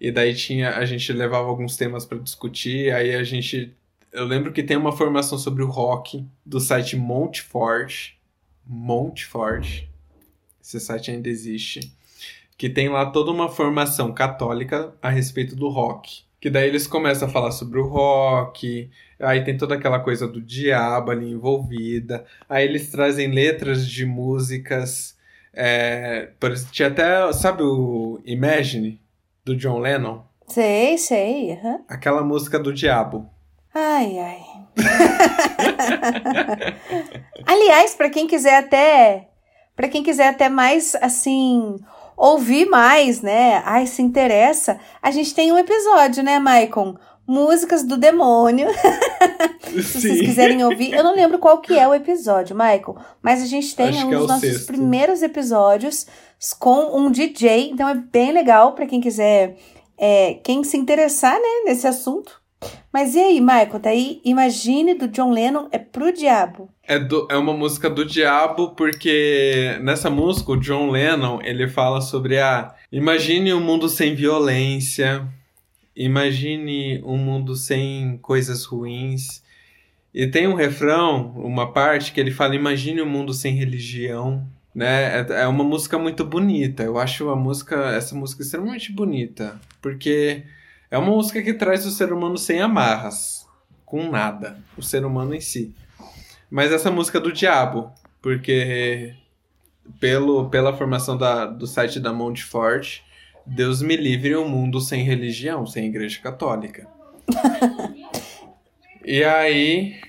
e 0.00 0.10
daí 0.10 0.34
tinha, 0.34 0.76
a 0.76 0.84
gente 0.84 1.12
levava 1.12 1.48
alguns 1.48 1.76
temas 1.76 2.04
para 2.04 2.18
discutir, 2.18 2.92
aí 2.92 3.14
a 3.14 3.22
gente. 3.22 3.74
Eu 4.12 4.24
lembro 4.24 4.52
que 4.52 4.62
tem 4.62 4.76
uma 4.76 4.92
formação 4.92 5.38
sobre 5.38 5.62
o 5.62 5.66
rock 5.66 6.24
do 6.44 6.60
site 6.60 6.96
Montfort. 6.96 8.12
Montfort. 8.66 9.84
Esse 10.62 10.78
site 10.78 11.10
ainda 11.10 11.28
existe. 11.28 11.92
Que 12.56 12.68
tem 12.68 12.88
lá 12.88 13.06
toda 13.06 13.30
uma 13.30 13.48
formação 13.48 14.12
católica 14.12 14.94
a 15.02 15.08
respeito 15.10 15.56
do 15.56 15.68
rock. 15.68 16.22
Que 16.40 16.50
daí 16.50 16.68
eles 16.68 16.86
começam 16.86 17.26
a 17.26 17.30
falar 17.30 17.50
sobre 17.50 17.80
o 17.80 17.86
rock, 17.86 18.90
aí 19.24 19.44
tem 19.44 19.56
toda 19.56 19.74
aquela 19.74 20.00
coisa 20.00 20.26
do 20.28 20.40
diabo 20.40 21.10
ali 21.10 21.30
envolvida. 21.30 22.24
Aí 22.48 22.64
eles 22.64 22.90
trazem 22.90 23.32
letras 23.32 23.86
de 23.86 24.04
músicas. 24.04 25.16
É, 25.52 26.30
tinha 26.70 26.88
até, 26.88 27.32
sabe 27.32 27.62
o 27.62 28.20
Imagine? 28.24 29.00
do 29.44 29.54
John 29.54 29.78
Lennon? 29.78 30.22
Sei, 30.48 30.96
sei. 30.96 31.52
Uhum. 31.52 31.84
Aquela 31.88 32.22
música 32.22 32.58
do 32.58 32.72
diabo. 32.72 33.28
Ai, 33.74 34.18
ai. 34.18 34.42
Aliás, 37.46 37.94
para 37.94 38.08
quem 38.08 38.26
quiser 38.26 38.58
até, 38.58 39.28
para 39.76 39.88
quem 39.88 40.02
quiser 40.02 40.28
até 40.28 40.48
mais 40.48 40.94
assim, 40.96 41.76
ouvir 42.16 42.66
mais, 42.66 43.20
né? 43.20 43.62
Ai, 43.64 43.86
se 43.86 44.00
interessa, 44.00 44.78
a 45.02 45.10
gente 45.10 45.34
tem 45.34 45.52
um 45.52 45.58
episódio, 45.58 46.22
né, 46.22 46.38
Maicon? 46.38 46.96
Músicas 47.26 47.82
do 47.82 47.96
Demônio. 47.96 48.68
se 49.72 50.00
vocês 50.00 50.20
quiserem 50.20 50.62
ouvir, 50.64 50.92
eu 50.92 51.02
não 51.02 51.14
lembro 51.14 51.38
qual 51.38 51.60
que 51.60 51.78
é 51.78 51.86
o 51.86 51.94
episódio, 51.94 52.54
Michael, 52.54 52.96
mas 53.22 53.42
a 53.42 53.46
gente 53.46 53.74
tem 53.74 53.88
Acho 53.88 54.06
um 54.06 54.12
é 54.12 54.16
dos 54.16 54.24
é 54.24 54.28
nossos 54.28 54.50
sexto. 54.50 54.66
primeiros 54.66 55.22
episódios 55.22 56.06
com 56.58 56.98
um 56.98 57.10
DJ, 57.10 57.70
então 57.70 57.88
é 57.88 57.94
bem 57.94 58.32
legal 58.32 58.72
para 58.72 58.86
quem 58.86 59.00
quiser, 59.00 59.56
é, 59.96 60.34
quem 60.42 60.62
se 60.62 60.76
interessar, 60.76 61.34
né, 61.34 61.62
nesse 61.64 61.86
assunto. 61.86 62.42
Mas 62.92 63.14
e 63.14 63.20
aí, 63.20 63.40
Michael, 63.40 63.78
daí 63.80 64.20
Imagine 64.24 64.94
do 64.94 65.08
John 65.08 65.30
Lennon 65.30 65.68
é 65.70 65.78
pro 65.78 66.12
diabo. 66.12 66.68
É, 66.86 66.98
do, 66.98 67.26
é 67.30 67.36
uma 67.36 67.52
música 67.52 67.90
do 67.90 68.04
diabo 68.04 68.70
porque 68.70 69.78
nessa 69.82 70.08
música 70.08 70.52
o 70.52 70.56
John 70.56 70.90
Lennon, 70.90 71.40
ele 71.42 71.68
fala 71.68 72.00
sobre 72.00 72.38
a 72.38 72.74
imagine 72.92 73.52
um 73.52 73.60
mundo 73.60 73.88
sem 73.88 74.14
violência, 74.14 75.26
imagine 75.96 77.02
um 77.04 77.16
mundo 77.16 77.56
sem 77.56 78.18
coisas 78.18 78.64
ruins. 78.64 79.42
E 80.12 80.26
tem 80.26 80.46
um 80.46 80.54
refrão, 80.54 81.32
uma 81.36 81.72
parte 81.72 82.12
que 82.12 82.20
ele 82.20 82.30
fala 82.30 82.54
imagine 82.54 83.02
um 83.02 83.08
mundo 83.08 83.34
sem 83.34 83.54
religião 83.54 84.46
né? 84.74 85.20
É, 85.20 85.42
é 85.42 85.46
uma 85.46 85.62
música 85.62 85.98
muito 85.98 86.24
bonita. 86.24 86.82
Eu 86.82 86.98
acho 86.98 87.30
a 87.30 87.36
música, 87.36 87.76
essa 87.92 88.14
música 88.14 88.42
extremamente 88.42 88.90
bonita, 88.90 89.58
porque 89.80 90.44
é 90.90 90.98
uma 90.98 91.12
música 91.12 91.42
que 91.42 91.54
traz 91.54 91.86
o 91.86 91.90
ser 91.90 92.12
humano 92.12 92.36
sem 92.36 92.60
amarras, 92.60 93.46
com 93.84 94.10
nada, 94.10 94.58
o 94.76 94.82
ser 94.82 95.04
humano 95.04 95.34
em 95.34 95.40
si. 95.40 95.74
Mas 96.50 96.72
essa 96.72 96.90
música 96.90 97.18
é 97.18 97.20
do 97.20 97.32
diabo, 97.32 97.92
porque 98.20 99.14
pelo, 100.00 100.48
pela 100.50 100.76
formação 100.76 101.16
da, 101.16 101.46
do 101.46 101.66
site 101.66 102.00
da 102.00 102.12
Montfort, 102.12 103.02
Deus 103.46 103.82
me 103.82 103.96
livre 103.96 104.36
um 104.36 104.48
mundo 104.48 104.80
sem 104.80 105.02
religião, 105.02 105.66
sem 105.66 105.86
igreja 105.86 106.20
católica. 106.22 106.86
e 109.04 109.22
aí, 109.22 110.00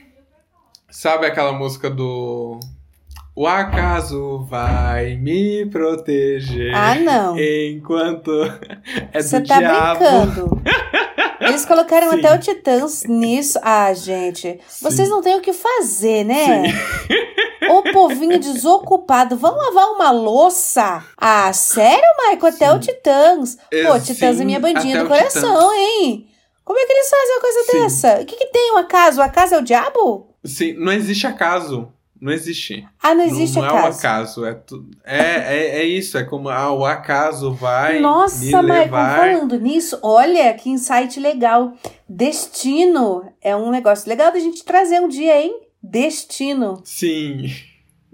sabe 0.90 1.26
aquela 1.26 1.52
música 1.54 1.90
do 1.90 2.60
o 3.36 3.46
acaso 3.46 4.46
vai 4.50 5.18
me 5.18 5.66
proteger. 5.66 6.74
Ah, 6.74 6.96
não. 6.96 7.38
Enquanto 7.38 8.32
é 9.12 9.22
Você 9.22 9.42
do 9.42 9.48
tá 9.48 9.60
diabo. 9.60 10.00
brincando. 10.00 10.62
Eles 11.42 11.66
colocaram 11.66 12.12
Sim. 12.12 12.20
até 12.20 12.34
o 12.34 12.40
Titãs 12.40 13.04
nisso. 13.04 13.60
Ah, 13.62 13.94
gente. 13.94 14.58
Sim. 14.66 14.86
Vocês 14.86 15.10
não 15.10 15.22
têm 15.22 15.36
o 15.36 15.42
que 15.42 15.52
fazer, 15.52 16.24
né? 16.24 16.70
Sim. 16.70 16.74
O 17.70 17.92
povinho 17.92 18.40
desocupado. 18.40 19.36
Vão 19.38 19.56
lavar 19.56 19.92
uma 19.92 20.12
louça? 20.12 21.04
Ah, 21.18 21.52
sério, 21.54 22.06
Maico? 22.18 22.46
Até 22.46 22.72
o 22.72 22.80
Titãs. 22.80 23.58
Pô, 23.86 24.00
Titãs 24.00 24.40
é 24.40 24.46
minha 24.46 24.60
bandinha 24.60 25.02
do 25.02 25.08
coração, 25.08 25.74
hein? 25.74 26.28
Como 26.64 26.80
é 26.80 26.86
que 26.86 26.92
eles 26.92 27.10
fazem 27.10 27.36
uma 27.36 27.42
coisa 27.42 27.72
dessa? 27.72 28.22
O 28.22 28.26
que, 28.26 28.36
que 28.36 28.48
tem 28.48 28.74
o 28.74 28.78
acaso? 28.78 29.20
O 29.20 29.24
acaso 29.24 29.54
é 29.54 29.60
o 29.60 29.64
diabo? 29.64 30.36
Sim, 30.44 30.74
não 30.74 30.92
existe 30.92 31.28
acaso. 31.28 31.90
Não 32.20 32.32
existe. 32.32 32.88
Ah, 33.04 33.14
não 33.14 33.24
existe 33.24 33.56
não, 33.60 33.68
não 33.68 33.78
acaso. 33.78 33.82
Não 33.82 33.86
é 33.86 33.92
o 33.92 34.00
acaso. 34.00 34.46
É, 34.46 34.54
tu, 34.54 34.90
é, 35.04 35.20
é, 35.20 35.80
é 35.82 35.84
isso. 35.84 36.18
É 36.18 36.24
como 36.24 36.50
ah, 36.50 36.72
o 36.72 36.86
acaso 36.86 37.54
vai. 37.54 38.00
Nossa, 38.00 38.40
me 38.40 38.72
Michael, 38.72 38.90
falando 38.90 39.60
nisso, 39.60 40.00
olha 40.02 40.54
que 40.54 40.70
insight 40.70 41.20
legal. 41.20 41.74
Destino 42.08 43.32
é 43.42 43.56
um 43.56 43.70
negócio 43.70 44.10
legal 44.10 44.32
da 44.32 44.40
gente 44.40 44.64
trazer 44.64 45.02
um 45.02 45.08
dia, 45.08 45.40
hein? 45.40 45.65
Destino. 45.90 46.82
Sim. 46.84 47.52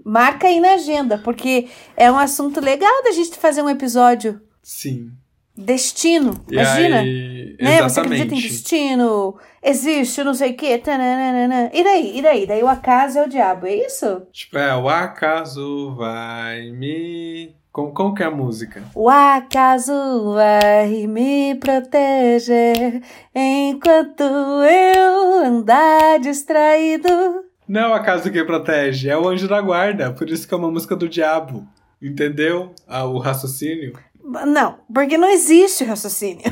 Marca 0.04 0.48
aí 0.48 0.60
na 0.60 0.74
agenda, 0.74 1.18
porque 1.18 1.68
é 1.96 2.10
um 2.10 2.18
assunto 2.18 2.60
legal 2.60 3.02
da 3.04 3.12
gente 3.12 3.36
fazer 3.36 3.62
um 3.62 3.70
episódio. 3.70 4.40
Sim. 4.62 5.12
Destino. 5.56 6.42
Imagina. 6.50 7.00
Aí, 7.00 7.56
né? 7.60 7.82
Você 7.82 8.00
acredita 8.00 8.34
em 8.34 8.40
destino? 8.40 9.36
Existe, 9.62 10.24
não 10.24 10.34
sei 10.34 10.52
o 10.52 10.56
quê. 10.56 10.78
Tananana. 10.78 11.70
E 11.72 11.84
daí? 11.84 12.18
E 12.18 12.22
daí? 12.22 12.46
Daí 12.46 12.62
o 12.62 12.68
acaso 12.68 13.18
é 13.18 13.26
o 13.26 13.28
diabo, 13.28 13.66
é 13.66 13.74
isso? 13.74 14.22
Tipo, 14.32 14.58
é, 14.58 14.74
o 14.74 14.88
acaso 14.88 15.94
vai 15.94 16.70
me. 16.70 17.54
Como, 17.70 17.92
como 17.92 18.14
que 18.14 18.22
é 18.22 18.26
a 18.26 18.30
música? 18.30 18.82
O 18.94 19.08
acaso 19.08 19.92
vai 20.34 21.06
me 21.06 21.54
proteger 21.56 23.02
enquanto 23.34 24.22
eu 24.22 25.44
andar 25.44 26.18
distraído. 26.18 27.51
Não 27.66 27.90
o 27.90 27.94
acaso 27.94 28.30
que 28.30 28.44
protege, 28.44 29.08
é 29.08 29.16
o 29.16 29.28
anjo 29.28 29.48
da 29.48 29.60
guarda. 29.60 30.12
Por 30.12 30.28
isso 30.28 30.46
que 30.46 30.54
é 30.54 30.56
uma 30.56 30.70
música 30.70 30.96
do 30.96 31.08
diabo. 31.08 31.66
Entendeu? 32.00 32.74
Ah, 32.86 33.04
o 33.04 33.18
raciocínio. 33.18 33.92
Não, 34.22 34.78
porque 34.92 35.16
não 35.16 35.28
existe 35.28 35.84
raciocínio. 35.84 36.42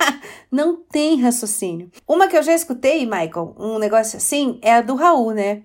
não 0.52 0.76
tem 0.76 1.20
raciocínio. 1.20 1.90
Uma 2.06 2.28
que 2.28 2.36
eu 2.36 2.42
já 2.42 2.52
escutei, 2.52 3.04
Michael, 3.04 3.54
um 3.58 3.78
negócio 3.78 4.16
assim, 4.16 4.58
é 4.62 4.74
a 4.74 4.82
do 4.82 4.94
Raul, 4.94 5.32
né? 5.32 5.62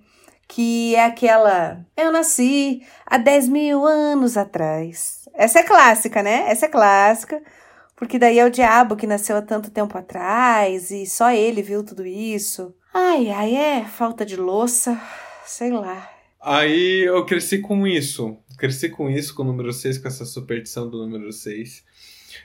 Que 0.48 0.96
é 0.96 1.06
aquela. 1.06 1.86
Eu 1.96 2.12
nasci 2.12 2.82
há 3.06 3.18
10 3.18 3.50
mil 3.50 3.86
anos 3.86 4.38
atrás. 4.38 5.28
Essa 5.34 5.60
é 5.60 5.64
clássica, 5.64 6.22
né? 6.22 6.46
Essa 6.48 6.66
é 6.66 6.70
clássica. 6.70 7.42
Porque 7.96 8.20
daí 8.20 8.40
é 8.40 8.46
o 8.46 8.52
diabo 8.52 8.96
que 8.96 9.08
nasceu 9.08 9.38
há 9.38 9.42
tanto 9.42 9.72
tempo 9.72 9.98
atrás 9.98 10.92
e 10.92 11.06
só 11.06 11.32
ele 11.32 11.62
viu 11.62 11.84
tudo 11.84 12.06
isso. 12.06 12.74
Ai, 12.94 13.30
ai, 13.30 13.56
é 13.56 13.86
falta 13.86 14.24
de 14.24 14.36
louça, 14.36 15.02
sei 15.46 15.72
lá. 15.72 16.10
Aí 16.40 17.02
eu 17.08 17.26
cresci 17.26 17.58
com 17.58 17.88
isso. 17.88 18.38
Cresci 18.58 18.90
com 18.90 19.10
isso, 19.10 19.34
com 19.34 19.42
o 19.42 19.46
número 19.46 19.74
6, 19.74 19.98
com 19.98 20.08
essa 20.08 20.26
superstição 20.26 20.88
do 20.88 21.00
número 21.00 21.32
6. 21.32 21.84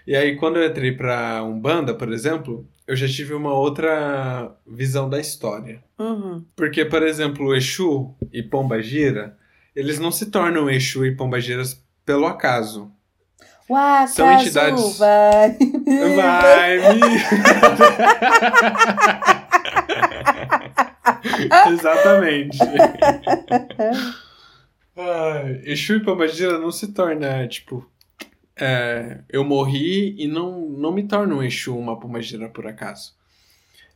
E 0.07 0.17
aí, 0.17 0.37
quando 0.37 0.57
eu 0.57 0.67
entrei 0.67 0.93
pra 0.93 1.43
Umbanda, 1.43 1.93
por 1.93 2.11
exemplo, 2.13 2.67
eu 2.87 2.97
já 2.97 3.07
tive 3.07 3.35
uma 3.35 3.53
outra 3.53 4.57
visão 4.67 5.11
da 5.11 5.21
história. 5.21 5.85
Uhum. 5.99 6.43
Porque, 6.57 6.85
por 6.85 7.03
exemplo, 7.03 7.49
o 7.49 7.55
Exu 7.55 8.15
e 8.33 8.43
Pomba 8.43 8.81
Gira, 8.81 9.37
eles 9.77 9.99
não 9.99 10.11
se 10.11 10.27
tornam 10.27 10.71
Exu 10.71 11.05
e 11.05 11.15
Pomba 11.15 11.39
Giras 11.41 11.85
pelo 12.07 12.27
acaso. 12.27 12.91
O 13.69 13.77
acaso 13.77 14.15
São 14.15 14.33
entidades... 14.33 14.97
vai... 14.97 15.59
Vai 16.17 16.95
me... 16.95 17.01
Exatamente. 21.71 22.59
ah, 24.97 25.43
Exu 25.65 25.97
e 25.97 26.05
Pombagira 26.05 26.59
não 26.59 26.71
se 26.71 26.93
torna, 26.93 27.47
tipo, 27.47 27.89
é, 28.57 29.21
eu 29.29 29.45
morri 29.45 30.15
e 30.19 30.27
não, 30.27 30.69
não 30.69 30.93
me 30.93 31.07
torno 31.07 31.37
um 31.37 31.43
Exu, 31.43 31.77
uma 31.77 31.99
Pombagira 31.99 32.49
por 32.49 32.67
acaso. 32.67 33.17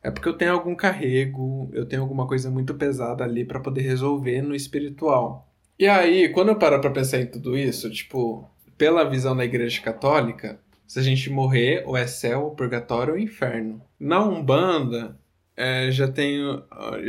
É 0.02 0.10
porque 0.10 0.28
eu 0.28 0.36
tenho 0.36 0.52
algum 0.52 0.74
carrego, 0.74 1.70
eu 1.72 1.86
tenho 1.86 2.02
alguma 2.02 2.26
coisa 2.26 2.50
muito 2.50 2.74
pesada 2.74 3.22
ali 3.22 3.44
para 3.44 3.60
poder 3.60 3.82
resolver 3.82 4.42
no 4.42 4.54
espiritual. 4.54 5.48
E 5.78 5.86
aí, 5.86 6.28
quando 6.30 6.48
eu 6.48 6.58
paro 6.58 6.80
pra 6.80 6.90
pensar 6.90 7.20
em 7.20 7.26
tudo 7.26 7.56
isso, 7.56 7.88
tipo, 7.90 8.48
pela 8.76 9.08
visão 9.08 9.36
da 9.36 9.44
Igreja 9.44 9.80
Católica, 9.80 10.58
se 10.86 10.98
a 10.98 11.02
gente 11.02 11.30
morrer, 11.30 11.84
ou 11.86 11.96
é 11.96 12.06
céu, 12.06 12.44
ou 12.44 12.50
purgatório 12.50 13.14
ou 13.14 13.18
inferno. 13.18 13.80
Na 13.98 14.22
Umbanda, 14.22 15.16
é, 15.56 15.90
já 15.90 16.08
tem. 16.08 16.40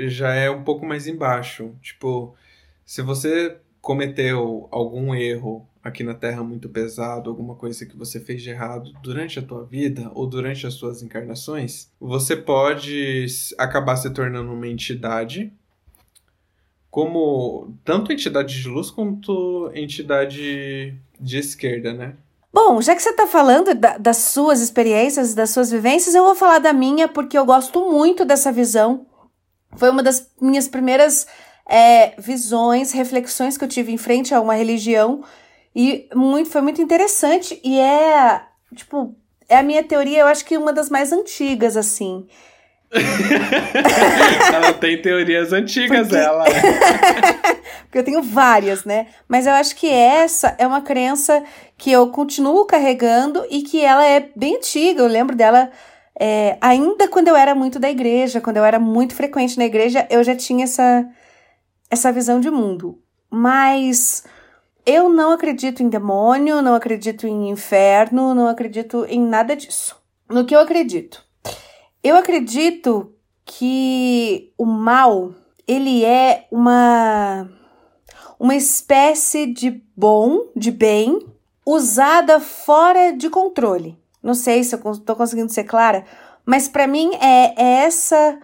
já 0.08 0.34
é 0.34 0.50
um 0.50 0.64
pouco 0.64 0.86
mais 0.86 1.08
embaixo. 1.08 1.76
Tipo, 1.82 2.36
se 2.86 3.02
você 3.02 3.58
cometeu 3.82 4.68
algum 4.72 5.14
erro 5.14 5.68
aqui 5.84 6.04
na 6.04 6.14
Terra 6.14 6.44
muito 6.44 6.70
pesado, 6.70 7.30
alguma 7.30 7.56
coisa 7.56 7.86
que 7.86 7.98
você 7.98 8.20
fez 8.20 8.42
de 8.42 8.50
errado 8.50 8.94
durante 9.04 9.38
a 9.38 9.42
tua 9.42 9.66
vida 9.66 10.10
ou 10.14 10.26
durante 10.26 10.66
as 10.66 10.76
suas 10.76 11.04
encarnações, 11.04 11.92
você 12.00 12.38
pode 12.38 13.26
acabar 13.58 13.98
se 13.98 14.10
tornando 14.12 14.54
uma 14.54 14.68
entidade, 14.68 15.52
como 16.90 17.76
tanto 17.84 18.14
entidade 18.14 18.62
de 18.62 18.70
luz 18.70 18.90
quanto 18.90 19.70
entidade 19.76 20.98
de 21.20 21.38
esquerda, 21.38 21.94
né? 21.94 22.16
Bom, 22.53 22.79
já 22.81 22.95
que 22.95 23.01
você 23.01 23.10
está 23.10 23.25
falando 23.25 23.74
da, 23.74 23.98
das 23.98 24.17
suas 24.17 24.62
experiências, 24.62 25.33
das 25.33 25.50
suas 25.50 25.72
vivências, 25.72 26.13
eu 26.13 26.24
vou 26.24 26.36
falar 26.36 26.60
da 26.60 26.72
minha 26.72 27.07
porque 27.07 27.36
eu 27.36 27.45
gosto 27.45 27.89
muito 27.89 28.24
dessa 28.24 28.51
visão. 28.51 29.07
Foi 29.75 29.89
uma 29.89 30.03
das 30.03 30.29
minhas 30.39 30.67
primeiras 30.67 31.25
é, 31.67 32.13
visões, 32.19 32.91
reflexões 32.91 33.57
que 33.57 33.63
eu 33.63 33.67
tive 33.67 33.91
em 33.91 33.98
frente 33.98 34.36
a 34.36 34.39
uma 34.39 34.53
religião 34.53 35.24
e 35.75 36.07
muito, 36.13 36.51
foi 36.51 36.62
muito 36.62 36.79
interessante 36.79 37.60
e 37.63 37.79
é, 37.79 38.43
tipo, 38.75 39.15
é 39.50 39.57
a 39.57 39.63
minha 39.63 39.83
teoria, 39.83 40.19
eu 40.19 40.27
acho 40.27 40.45
que 40.45 40.55
uma 40.55 40.72
das 40.72 40.91
mais 40.91 41.12
antigas, 41.12 41.75
assim. 41.75 42.27
ela 44.53 44.74
tem 44.74 45.01
teorias 45.01 45.51
antigas, 45.51 46.07
Porque... 46.07 46.24
ela. 46.24 46.45
Porque 47.94 48.00
eu 48.00 48.06
tenho 48.06 48.24
várias, 48.24 48.86
né? 48.86 49.06
Mas 49.28 49.46
eu 49.46 49.54
acho 49.54 49.76
que 49.76 49.88
essa 49.88 50.56
é 50.58 50.66
uma 50.66 50.82
crença 50.82 51.44
que 51.78 51.92
eu 51.92 52.10
continuo 52.10 52.66
carregando 52.66 53.46
e 53.52 53.62
que 53.62 53.86
ela 53.86 54.04
é 54.04 54.32
bem 54.36 54.56
antiga. 54.56 55.04
Eu 55.04 55.08
lembro 55.08 55.36
dela 55.36 55.70
é, 56.20 56.58
ainda 56.60 57.08
quando 57.08 57.28
eu 57.28 57.36
era 57.36 57.54
muito 57.54 57.78
da 57.78 57.92
igreja, 57.92 58.42
quando 58.42 58.58
eu 58.58 58.66
era 58.66 58.80
muito 58.80 59.14
frequente 59.14 59.60
na 59.60 59.66
igreja, 59.66 60.08
eu 60.10 60.24
já 60.24 60.36
tinha 60.36 60.64
essa, 60.64 61.08
essa 61.88 62.12
visão 62.12 62.40
de 62.40 62.50
mundo. 62.50 63.00
Mas 63.30 64.24
eu 64.88 65.08
não 65.08 65.32
acredito 65.32 65.84
em 65.84 65.88
demônio, 65.88 66.64
não 66.64 66.74
acredito 66.74 67.28
em 67.28 67.52
inferno, 67.52 68.34
não 68.34 68.48
acredito 68.48 69.06
em 69.08 69.22
nada 69.22 69.56
disso. 69.56 69.96
No 70.28 70.46
que 70.46 70.56
eu 70.56 70.62
acredito? 70.62 71.24
Eu 72.04 72.16
acredito 72.16 73.14
que 73.46 74.52
o 74.58 74.66
mal, 74.66 75.36
ele 75.68 76.04
é 76.04 76.48
uma 76.52 77.48
uma 78.44 78.58
espécie 78.58 79.46
de 79.46 79.82
bom, 79.96 80.50
de 80.54 80.70
bem, 80.70 81.26
usada 81.66 82.42
fora 82.42 83.14
de 83.14 83.30
controle. 83.30 83.98
Não 84.22 84.34
sei 84.34 84.66
se 84.66 84.76
eu 84.76 84.92
estou 84.92 85.16
conseguindo 85.16 85.50
ser 85.50 85.64
clara, 85.64 86.04
mas 86.46 86.68
para 86.68 86.86
mim 86.86 87.16
é, 87.22 87.54
é 87.58 87.86
essa 87.86 88.38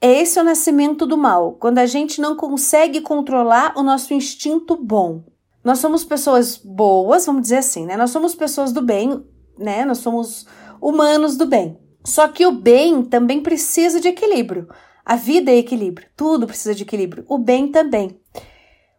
é 0.00 0.20
esse 0.20 0.40
o 0.40 0.44
nascimento 0.44 1.06
do 1.06 1.16
mal, 1.16 1.52
quando 1.52 1.78
a 1.78 1.86
gente 1.86 2.20
não 2.20 2.34
consegue 2.34 3.00
controlar 3.00 3.74
o 3.76 3.84
nosso 3.84 4.12
instinto 4.12 4.76
bom. 4.76 5.22
Nós 5.62 5.78
somos 5.78 6.02
pessoas 6.02 6.56
boas, 6.56 7.24
vamos 7.24 7.42
dizer 7.42 7.58
assim, 7.58 7.86
né? 7.86 7.96
Nós 7.96 8.10
somos 8.10 8.34
pessoas 8.34 8.72
do 8.72 8.82
bem, 8.82 9.24
né? 9.56 9.84
Nós 9.84 9.98
somos 9.98 10.48
humanos 10.80 11.36
do 11.36 11.46
bem. 11.46 11.78
Só 12.04 12.26
que 12.26 12.44
o 12.44 12.50
bem 12.50 13.04
também 13.04 13.40
precisa 13.40 14.00
de 14.00 14.08
equilíbrio. 14.08 14.68
A 15.06 15.14
vida 15.14 15.52
é 15.52 15.58
equilíbrio, 15.58 16.08
tudo 16.16 16.44
precisa 16.44 16.74
de 16.74 16.82
equilíbrio. 16.82 17.24
O 17.28 17.38
bem 17.38 17.68
também. 17.68 18.20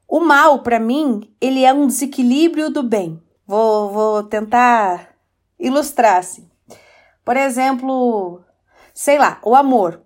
O 0.08 0.20
mal, 0.20 0.60
para 0.60 0.80
mim, 0.80 1.30
ele 1.42 1.64
é 1.64 1.74
um 1.74 1.88
desequilíbrio 1.88 2.70
do 2.70 2.84
bem. 2.84 3.22
Vou, 3.46 3.92
vou 3.92 4.24
tentar 4.24 5.16
ilustrar 5.60 6.18
assim. 6.18 6.50
Por 7.24 7.38
exemplo, 7.38 8.42
sei 8.94 9.18
lá, 9.18 9.40
o 9.44 9.56
amor. 9.56 10.02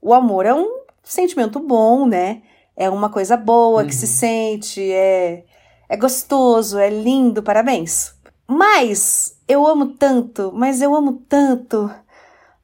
O 0.00 0.14
amor 0.14 0.46
é 0.46 0.54
um 0.54 0.80
sentimento 1.02 1.60
bom, 1.60 2.06
né? 2.06 2.42
É 2.76 2.88
uma 2.88 3.08
coisa 3.08 3.36
boa 3.36 3.82
uhum. 3.82 3.88
que 3.88 3.94
se 3.94 4.06
uhum. 4.06 4.12
sente, 4.12 4.92
é 4.92 5.44
é 5.88 5.96
gostoso, 5.96 6.78
é 6.78 6.88
lindo, 6.88 7.42
parabéns. 7.42 8.14
Mas 8.46 9.38
eu 9.46 9.66
amo 9.66 9.94
tanto, 9.94 10.52
mas 10.54 10.82
eu 10.82 10.94
amo 10.94 11.24
tanto. 11.28 11.90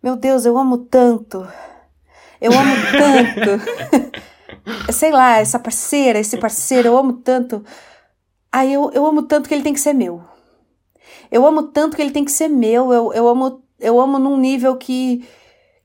Meu 0.02 0.16
Deus, 0.16 0.44
eu 0.44 0.56
amo 0.58 0.78
tanto. 0.78 1.46
Eu 2.40 2.52
amo 2.52 2.74
tanto. 2.90 4.20
Sei 4.92 5.10
lá, 5.10 5.38
essa 5.38 5.58
parceira, 5.58 6.18
esse 6.18 6.36
parceiro, 6.36 6.88
eu 6.88 6.96
amo 6.96 7.14
tanto. 7.14 7.64
Aí 8.52 8.72
eu, 8.72 8.90
eu 8.92 9.06
amo 9.06 9.22
tanto 9.22 9.48
que 9.48 9.54
ele 9.54 9.62
tem 9.62 9.72
que 9.72 9.80
ser 9.80 9.92
meu. 9.92 10.22
Eu 11.30 11.46
amo 11.46 11.64
tanto 11.64 11.96
que 11.96 12.02
ele 12.02 12.10
tem 12.10 12.24
que 12.24 12.32
ser 12.32 12.48
meu. 12.48 12.92
Eu, 12.92 13.12
eu 13.12 13.28
amo 13.28 13.62
eu 13.80 13.98
amo 13.98 14.18
num 14.18 14.36
nível 14.36 14.76
que 14.76 15.26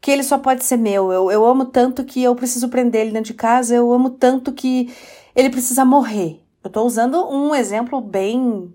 que 0.01 0.11
ele 0.11 0.21
só 0.23 0.38
pode 0.38 0.63
ser 0.63 0.77
meu. 0.77 1.11
Eu, 1.11 1.31
eu 1.31 1.45
amo 1.45 1.65
tanto 1.65 2.03
que 2.03 2.21
eu 2.23 2.35
preciso 2.35 2.69
prender 2.69 3.01
ele 3.01 3.11
dentro 3.11 3.31
de 3.31 3.33
casa. 3.33 3.73
Eu 3.73 3.91
amo 3.91 4.11
tanto 4.11 4.53
que 4.53 4.93
ele 5.35 5.49
precisa 5.49 5.83
morrer. 5.83 6.43
Eu 6.63 6.67
estou 6.67 6.85
usando 6.85 7.27
um 7.27 7.55
exemplo 7.55 7.99
bem 7.99 8.71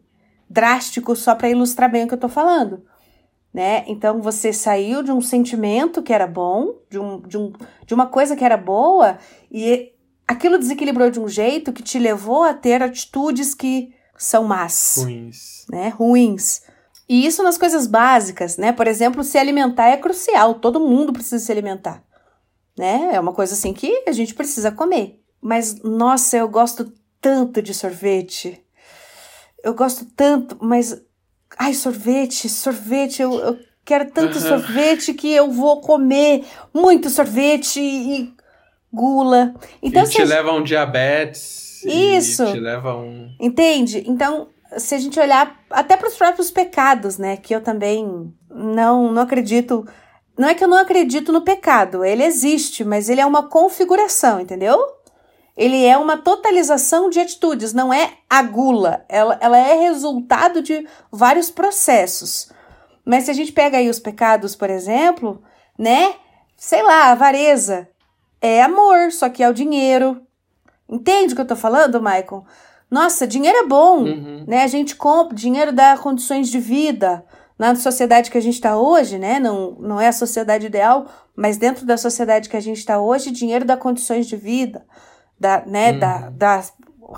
drástico 0.48 1.14
só 1.14 1.34
para 1.36 1.48
ilustrar 1.48 1.90
bem 1.90 2.04
o 2.04 2.08
que 2.08 2.14
eu 2.14 2.16
estou 2.16 2.30
falando. 2.30 2.82
Né? 3.52 3.84
Então 3.88 4.22
você 4.22 4.52
saiu 4.52 5.02
de 5.02 5.10
um 5.10 5.20
sentimento 5.20 6.02
que 6.02 6.12
era 6.12 6.26
bom, 6.26 6.76
de, 6.88 6.98
um, 6.98 7.20
de, 7.20 7.36
um, 7.36 7.52
de 7.84 7.94
uma 7.94 8.06
coisa 8.06 8.36
que 8.36 8.44
era 8.44 8.56
boa, 8.56 9.18
e 9.50 9.92
aquilo 10.26 10.58
desequilibrou 10.58 11.10
de 11.10 11.18
um 11.18 11.28
jeito 11.28 11.72
que 11.72 11.82
te 11.82 11.98
levou 11.98 12.44
a 12.44 12.54
ter 12.54 12.82
atitudes 12.82 13.54
que 13.54 13.92
são 14.16 14.44
más. 14.44 14.96
Ruins. 14.98 15.66
Né? 15.68 15.88
Ruins. 15.88 16.62
E 17.08 17.26
isso 17.26 17.42
nas 17.42 17.58
coisas 17.58 17.88
básicas, 17.88 18.56
né? 18.56 18.70
Por 18.70 18.86
exemplo, 18.86 19.24
se 19.24 19.36
alimentar 19.36 19.88
é 19.88 19.96
crucial, 19.96 20.54
todo 20.54 20.78
mundo 20.78 21.12
precisa 21.12 21.44
se 21.44 21.50
alimentar. 21.50 22.04
Né? 22.78 23.10
É 23.12 23.18
uma 23.18 23.32
coisa 23.32 23.54
assim 23.54 23.72
que 23.72 24.04
a 24.06 24.12
gente 24.12 24.32
precisa 24.32 24.70
comer. 24.70 25.20
Mas, 25.40 25.82
nossa, 25.82 26.36
eu 26.36 26.48
gosto 26.48 26.92
tanto 27.20 27.60
de 27.60 27.74
sorvete. 27.74 28.64
Eu 29.64 29.74
gosto 29.74 30.04
tanto, 30.04 30.56
mas. 30.60 31.02
Ai, 31.58 31.74
sorvete, 31.74 32.48
sorvete, 32.48 33.22
eu, 33.22 33.32
eu 33.34 33.58
quero 33.84 34.10
tanto 34.10 34.38
uhum. 34.38 34.48
sorvete 34.48 35.14
que 35.14 35.32
eu 35.32 35.50
vou 35.50 35.80
comer 35.80 36.44
muito 36.72 37.10
sorvete 37.10 37.80
e 37.80 38.32
gula. 38.92 39.54
Então, 39.82 40.04
e 40.04 40.08
te 40.08 40.24
leva 40.24 40.52
um 40.52 40.62
diabetes. 40.62 41.84
Isso. 41.84 42.46
te 42.52 42.60
leva 42.60 42.94
um. 42.94 43.34
Entende? 43.40 44.04
Então, 44.06 44.48
se 44.76 44.94
a 44.94 44.98
gente 44.98 45.18
olhar 45.18 45.60
até 45.70 45.96
para 45.96 46.08
os 46.08 46.16
próprios 46.16 46.50
pecados, 46.50 47.18
né? 47.18 47.36
Que 47.36 47.54
eu 47.54 47.60
também 47.60 48.32
não, 48.48 49.12
não 49.12 49.22
acredito. 49.22 49.86
Não 50.38 50.48
é 50.48 50.54
que 50.54 50.64
eu 50.64 50.68
não 50.68 50.78
acredito 50.78 51.32
no 51.32 51.42
pecado, 51.42 52.02
ele 52.02 52.24
existe, 52.24 52.82
mas 52.82 53.10
ele 53.10 53.20
é 53.20 53.26
uma 53.26 53.48
configuração, 53.48 54.40
entendeu? 54.40 54.78
Ele 55.60 55.84
é 55.84 55.94
uma 55.98 56.16
totalização 56.16 57.10
de 57.10 57.20
atitudes, 57.20 57.74
não 57.74 57.92
é 57.92 58.14
a 58.30 58.42
gula. 58.42 59.04
Ela, 59.10 59.36
ela 59.42 59.58
é 59.58 59.74
resultado 59.74 60.62
de 60.62 60.88
vários 61.12 61.50
processos. 61.50 62.50
Mas 63.04 63.24
se 63.24 63.30
a 63.30 63.34
gente 63.34 63.52
pega 63.52 63.76
aí 63.76 63.90
os 63.90 63.98
pecados, 63.98 64.56
por 64.56 64.70
exemplo, 64.70 65.42
né? 65.78 66.14
Sei 66.56 66.82
lá, 66.82 67.10
avareza 67.10 67.86
é 68.40 68.62
amor, 68.62 69.12
só 69.12 69.28
que 69.28 69.42
é 69.42 69.50
o 69.50 69.52
dinheiro. 69.52 70.22
Entende 70.88 71.34
o 71.34 71.36
que 71.36 71.42
eu 71.42 71.46
tô 71.46 71.56
falando, 71.56 72.00
Michael? 72.00 72.46
Nossa, 72.90 73.26
dinheiro 73.26 73.58
é 73.58 73.66
bom, 73.66 74.04
uhum. 74.04 74.44
né? 74.48 74.62
A 74.62 74.66
gente 74.66 74.96
compra, 74.96 75.36
dinheiro 75.36 75.72
dá 75.72 75.94
condições 75.98 76.48
de 76.48 76.58
vida. 76.58 77.22
Na 77.58 77.74
sociedade 77.74 78.30
que 78.30 78.38
a 78.38 78.42
gente 78.42 78.54
está 78.54 78.78
hoje, 78.78 79.18
né? 79.18 79.38
Não, 79.38 79.72
não 79.72 80.00
é 80.00 80.08
a 80.08 80.12
sociedade 80.12 80.64
ideal, 80.64 81.06
mas 81.36 81.58
dentro 81.58 81.84
da 81.84 81.98
sociedade 81.98 82.48
que 82.48 82.56
a 82.56 82.60
gente 82.60 82.78
está 82.78 82.98
hoje, 82.98 83.30
dinheiro 83.30 83.66
dá 83.66 83.76
condições 83.76 84.26
de 84.26 84.36
vida 84.36 84.86
da, 85.40 85.64
né, 85.64 85.92
uhum. 85.92 85.98
da, 85.98 86.30
da 86.30 86.64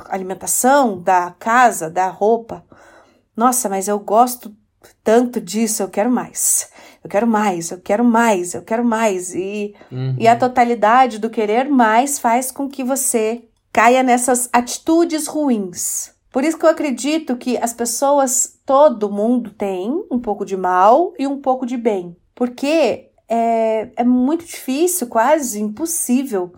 alimentação, 0.09 0.99
da 0.99 1.35
casa, 1.39 1.91
da 1.91 2.09
roupa. 2.09 2.65
Nossa, 3.37 3.69
mas 3.69 3.89
eu 3.89 3.99
gosto 3.99 4.55
tanto 5.03 5.41
disso, 5.41 5.83
eu 5.83 5.89
quero 5.89 6.11
mais. 6.11 6.71
Eu 7.03 7.11
quero 7.11 7.27
mais, 7.27 7.71
eu 7.73 7.81
quero 7.81 8.05
mais, 8.05 8.55
eu 8.55 8.63
quero 8.63 8.85
mais. 8.85 9.35
E, 9.35 9.75
uhum. 9.91 10.15
e 10.19 10.29
a 10.29 10.37
totalidade 10.37 11.19
do 11.19 11.29
querer 11.29 11.69
mais 11.69 12.19
faz 12.19 12.53
com 12.53 12.69
que 12.69 12.85
você 12.85 13.43
caia 13.73 14.03
nessas 14.03 14.49
atitudes 14.53 15.27
ruins. 15.27 16.13
Por 16.31 16.45
isso 16.45 16.59
que 16.59 16.65
eu 16.65 16.71
acredito 16.71 17.37
que 17.37 17.59
as 17.59 17.75
pessoas, 17.75 18.59
todo 18.65 19.11
mundo 19.11 19.51
tem 19.51 19.91
um 20.11 20.19
pouco 20.19 20.47
de 20.47 20.57
mal 20.57 21.13
e 21.19 21.27
um 21.27 21.41
pouco 21.41 21.67
de 21.67 21.77
bem. 21.77 22.17
Porque 22.35 23.11
é, 23.29 23.91
é 23.97 24.05
muito 24.05 24.45
difícil, 24.45 25.09
quase 25.09 25.61
impossível, 25.61 26.53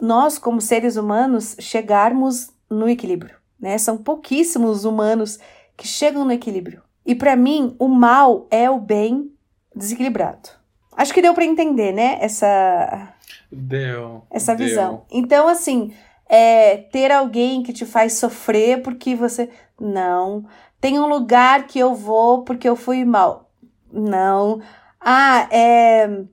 nós, 0.00 0.38
como 0.38 0.60
seres 0.60 0.96
humanos, 0.96 1.56
chegarmos 1.58 2.50
no 2.68 2.88
equilíbrio, 2.88 3.36
né? 3.58 3.78
São 3.78 3.96
pouquíssimos 3.96 4.84
humanos 4.84 5.38
que 5.76 5.86
chegam 5.86 6.24
no 6.24 6.32
equilíbrio. 6.32 6.82
E 7.06 7.14
para 7.14 7.36
mim, 7.36 7.74
o 7.78 7.88
mal 7.88 8.46
é 8.50 8.68
o 8.68 8.78
bem 8.78 9.30
desequilibrado. 9.74 10.50
Acho 10.96 11.12
que 11.12 11.22
deu 11.22 11.34
para 11.34 11.44
entender, 11.44 11.92
né? 11.92 12.18
Essa 12.20 13.14
deu 13.50 14.22
essa 14.30 14.54
deu. 14.54 14.66
visão. 14.66 15.04
Então, 15.10 15.48
assim, 15.48 15.92
é, 16.28 16.76
ter 16.76 17.10
alguém 17.10 17.62
que 17.62 17.72
te 17.72 17.84
faz 17.84 18.14
sofrer 18.14 18.82
porque 18.82 19.14
você 19.14 19.50
não 19.78 20.44
tem 20.80 20.98
um 20.98 21.06
lugar 21.06 21.66
que 21.66 21.78
eu 21.78 21.94
vou 21.94 22.42
porque 22.42 22.68
eu 22.68 22.76
fui 22.76 23.04
mal. 23.04 23.50
Não. 23.92 24.60
Ah, 25.00 25.48
é 25.50 26.24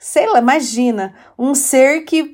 sei 0.00 0.26
lá, 0.26 0.38
imagina, 0.38 1.14
um 1.38 1.54
ser 1.54 2.06
que 2.06 2.32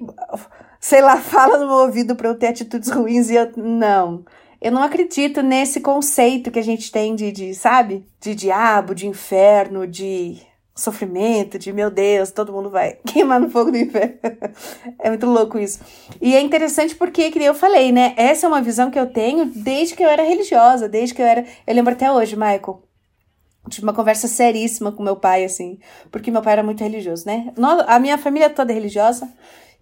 sei 0.86 1.02
lá, 1.02 1.16
fala 1.20 1.58
no 1.58 1.66
meu 1.66 1.76
ouvido 1.76 2.14
para 2.14 2.28
eu 2.28 2.38
ter 2.38 2.46
atitudes 2.46 2.90
ruins 2.90 3.28
e 3.28 3.34
eu 3.34 3.50
não. 3.56 4.24
Eu 4.60 4.72
não 4.72 4.82
acredito 4.82 5.42
nesse 5.42 5.80
conceito 5.80 6.50
que 6.50 6.58
a 6.58 6.64
gente 6.64 6.90
tem 6.90 7.14
de, 7.14 7.30
de, 7.30 7.54
sabe? 7.54 8.06
De 8.20 8.34
diabo, 8.34 8.94
de 8.94 9.06
inferno, 9.06 9.86
de 9.86 10.40
sofrimento, 10.74 11.58
de 11.58 11.72
meu 11.72 11.90
Deus, 11.90 12.30
todo 12.30 12.52
mundo 12.52 12.70
vai 12.70 12.98
queimar 13.04 13.40
no 13.40 13.50
fogo 13.50 13.70
do 13.70 13.76
inferno. 13.76 14.16
é 15.00 15.08
muito 15.08 15.26
louco 15.26 15.58
isso. 15.58 15.80
E 16.20 16.34
é 16.34 16.40
interessante 16.40 16.94
porque, 16.94 17.30
que 17.30 17.42
eu 17.42 17.54
falei, 17.54 17.90
né? 17.90 18.14
Essa 18.16 18.46
é 18.46 18.48
uma 18.48 18.62
visão 18.62 18.90
que 18.90 18.98
eu 18.98 19.06
tenho 19.06 19.46
desde 19.46 19.94
que 19.94 20.04
eu 20.04 20.08
era 20.08 20.22
religiosa, 20.22 20.88
desde 20.88 21.14
que 21.14 21.20
eu 21.20 21.26
era. 21.26 21.44
Eu 21.66 21.74
lembro 21.74 21.92
até 21.92 22.10
hoje, 22.10 22.36
Michael. 22.36 22.82
Tive 23.68 23.84
uma 23.84 23.92
conversa 23.92 24.28
seríssima 24.28 24.92
com 24.92 25.02
meu 25.02 25.16
pai, 25.16 25.44
assim, 25.44 25.80
porque 26.12 26.30
meu 26.30 26.40
pai 26.40 26.52
era 26.52 26.62
muito 26.62 26.84
religioso, 26.84 27.26
né? 27.26 27.52
A 27.88 27.98
minha 27.98 28.16
família 28.16 28.48
toda 28.48 28.70
é 28.70 28.74
religiosa. 28.74 29.28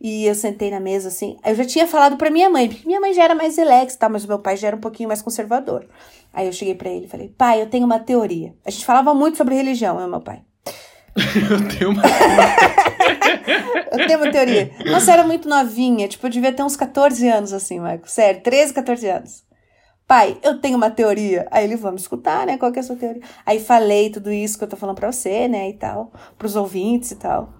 E 0.00 0.26
eu 0.26 0.34
sentei 0.34 0.70
na 0.70 0.80
mesa 0.80 1.08
assim. 1.08 1.36
Eu 1.44 1.54
já 1.54 1.64
tinha 1.64 1.86
falado 1.86 2.16
pra 2.16 2.30
minha 2.30 2.50
mãe, 2.50 2.68
porque 2.68 2.86
minha 2.86 3.00
mãe 3.00 3.14
já 3.14 3.24
era 3.24 3.34
mais 3.34 3.56
relax, 3.56 3.96
tá? 3.96 4.08
Mas 4.08 4.26
meu 4.26 4.38
pai 4.38 4.56
já 4.56 4.68
era 4.68 4.76
um 4.76 4.80
pouquinho 4.80 5.08
mais 5.08 5.22
conservador. 5.22 5.86
Aí 6.32 6.46
eu 6.46 6.52
cheguei 6.52 6.74
para 6.74 6.90
ele 6.90 7.06
e 7.06 7.08
falei: 7.08 7.28
pai, 7.28 7.62
eu 7.62 7.66
tenho 7.66 7.86
uma 7.86 7.98
teoria. 7.98 8.54
A 8.64 8.70
gente 8.70 8.84
falava 8.84 9.14
muito 9.14 9.36
sobre 9.36 9.54
religião, 9.54 9.98
eu 10.00 10.06
e 10.06 10.10
meu 10.10 10.20
pai. 10.20 10.42
eu 11.16 11.68
tenho 11.68 11.90
uma 11.90 12.02
Eu 13.92 14.06
tenho 14.06 14.18
uma 14.18 14.30
teoria. 14.30 14.72
Nossa, 14.86 15.10
eu 15.10 15.14
era 15.14 15.24
muito 15.24 15.48
novinha, 15.48 16.08
tipo, 16.08 16.26
eu 16.26 16.30
devia 16.30 16.52
ter 16.52 16.64
uns 16.64 16.76
14 16.76 17.28
anos 17.28 17.52
assim, 17.52 17.78
Marco. 17.78 18.10
Sério, 18.10 18.42
13, 18.42 18.74
14 18.74 19.08
anos. 19.08 19.44
Pai, 20.06 20.36
eu 20.42 20.60
tenho 20.60 20.76
uma 20.76 20.90
teoria. 20.90 21.46
Aí 21.50 21.64
ele, 21.64 21.76
vamos 21.76 22.02
escutar, 22.02 22.46
né? 22.46 22.58
Qual 22.58 22.70
que 22.70 22.78
é 22.78 22.82
a 22.82 22.84
sua 22.84 22.96
teoria? 22.96 23.22
Aí 23.46 23.58
falei 23.58 24.10
tudo 24.10 24.30
isso 24.30 24.58
que 24.58 24.64
eu 24.64 24.68
tô 24.68 24.76
falando 24.76 24.96
pra 24.96 25.10
você, 25.10 25.48
né? 25.48 25.70
E 25.70 25.74
tal, 25.74 26.12
pros 26.36 26.56
ouvintes 26.56 27.12
e 27.12 27.16
tal. 27.16 27.54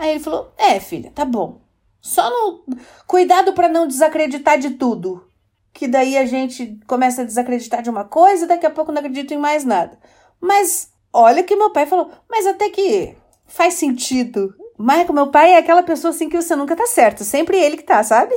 Aí 0.00 0.12
ele 0.12 0.20
falou: 0.20 0.50
É, 0.56 0.80
filha, 0.80 1.12
tá 1.14 1.26
bom. 1.26 1.60
Só 2.00 2.30
no. 2.30 2.64
Cuidado 3.06 3.52
para 3.52 3.68
não 3.68 3.86
desacreditar 3.86 4.58
de 4.58 4.70
tudo. 4.70 5.28
Que 5.74 5.86
daí 5.86 6.16
a 6.16 6.24
gente 6.24 6.80
começa 6.86 7.20
a 7.20 7.24
desacreditar 7.24 7.82
de 7.82 7.90
uma 7.90 8.04
coisa 8.04 8.44
e 8.44 8.48
daqui 8.48 8.64
a 8.64 8.70
pouco 8.70 8.90
não 8.90 8.98
acredito 8.98 9.34
em 9.34 9.38
mais 9.38 9.62
nada. 9.62 9.98
Mas 10.40 10.90
olha 11.12 11.42
que 11.42 11.54
meu 11.54 11.70
pai 11.70 11.84
falou, 11.84 12.10
mas 12.30 12.46
até 12.46 12.70
que 12.70 13.14
faz 13.46 13.74
sentido. 13.74 14.54
Michael, 14.78 15.12
meu 15.12 15.26
pai 15.30 15.52
é 15.52 15.58
aquela 15.58 15.82
pessoa 15.82 16.12
assim 16.12 16.30
que 16.30 16.40
você 16.40 16.56
nunca 16.56 16.74
tá 16.74 16.86
certo. 16.86 17.22
Sempre 17.22 17.58
ele 17.58 17.76
que 17.76 17.82
tá, 17.82 18.02
sabe? 18.02 18.34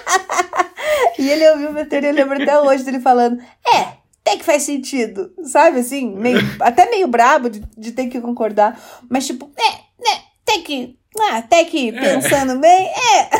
e 1.18 1.28
ele 1.28 1.50
ouviu 1.50 1.70
minha 1.70 1.84
teoria, 1.84 2.08
eu 2.08 2.14
lembro 2.14 2.42
até 2.42 2.58
hoje 2.58 2.82
dele 2.82 2.98
falando: 2.98 3.38
É, 3.66 3.98
até 4.24 4.38
que 4.38 4.44
faz 4.44 4.62
sentido, 4.62 5.34
sabe? 5.44 5.80
Assim, 5.80 6.16
meio, 6.16 6.40
até 6.60 6.88
meio 6.88 7.06
brabo 7.08 7.50
de, 7.50 7.60
de 7.76 7.92
ter 7.92 8.06
que 8.06 8.22
concordar. 8.22 8.80
Mas, 9.10 9.26
tipo, 9.26 9.50
é? 9.58 9.81
Até 10.52 10.60
que. 10.60 10.98
Ah, 11.18 11.36
até 11.38 11.64
que 11.64 11.88
é. 11.90 11.92
pensando 11.92 12.58
bem, 12.58 12.88
é. 12.88 13.30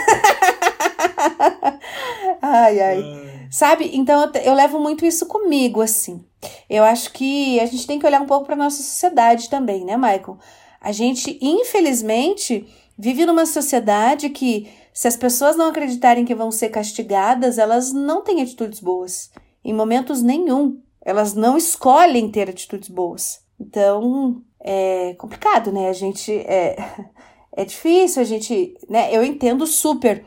ai, 2.43 2.81
ai. 2.81 3.49
Sabe? 3.51 3.91
Então 3.95 4.23
eu, 4.23 4.43
eu 4.43 4.55
levo 4.55 4.79
muito 4.79 5.05
isso 5.05 5.27
comigo, 5.27 5.81
assim. 5.81 6.25
Eu 6.69 6.85
acho 6.85 7.13
que 7.13 7.61
a 7.61 7.67
gente 7.67 7.87
tem 7.87 7.99
que 7.99 8.07
olhar 8.07 8.21
um 8.21 8.27
pouco 8.27 8.47
para 8.47 8.57
nossa 8.57 8.83
sociedade 8.83 9.49
também, 9.49 9.85
né, 9.85 9.97
Michael? 9.97 10.39
A 10.81 10.91
gente, 10.91 11.39
infelizmente, 11.41 12.67
vive 12.99 13.25
numa 13.25 13.47
sociedade 13.47 14.31
que, 14.31 14.69
se 14.93 15.07
as 15.07 15.17
pessoas 15.17 15.57
não 15.57 15.69
acreditarem 15.69 16.25
que 16.25 16.35
vão 16.35 16.51
ser 16.51 16.71
castigadas, 16.71 17.59
elas 17.59 17.93
não 17.93 18.23
têm 18.23 18.43
atitudes 18.43 18.81
boas. 18.81 19.31
Em 19.65 19.73
momentos 19.73 20.23
nenhum. 20.23 20.81
Elas 21.01 21.35
não 21.35 21.57
escolhem 21.57 22.31
ter 22.31 22.49
atitudes 22.49 22.89
boas. 22.89 23.41
Então, 23.61 24.43
é 24.63 25.15
complicado, 25.19 25.73
né? 25.73 25.89
A 25.89 25.93
gente 25.93 26.33
é, 26.33 26.77
é 27.57 27.65
difícil, 27.65 28.23
a 28.23 28.25
gente, 28.25 28.75
né? 28.89 29.15
Eu 29.15 29.25
entendo 29.25 29.67
super 29.67 30.25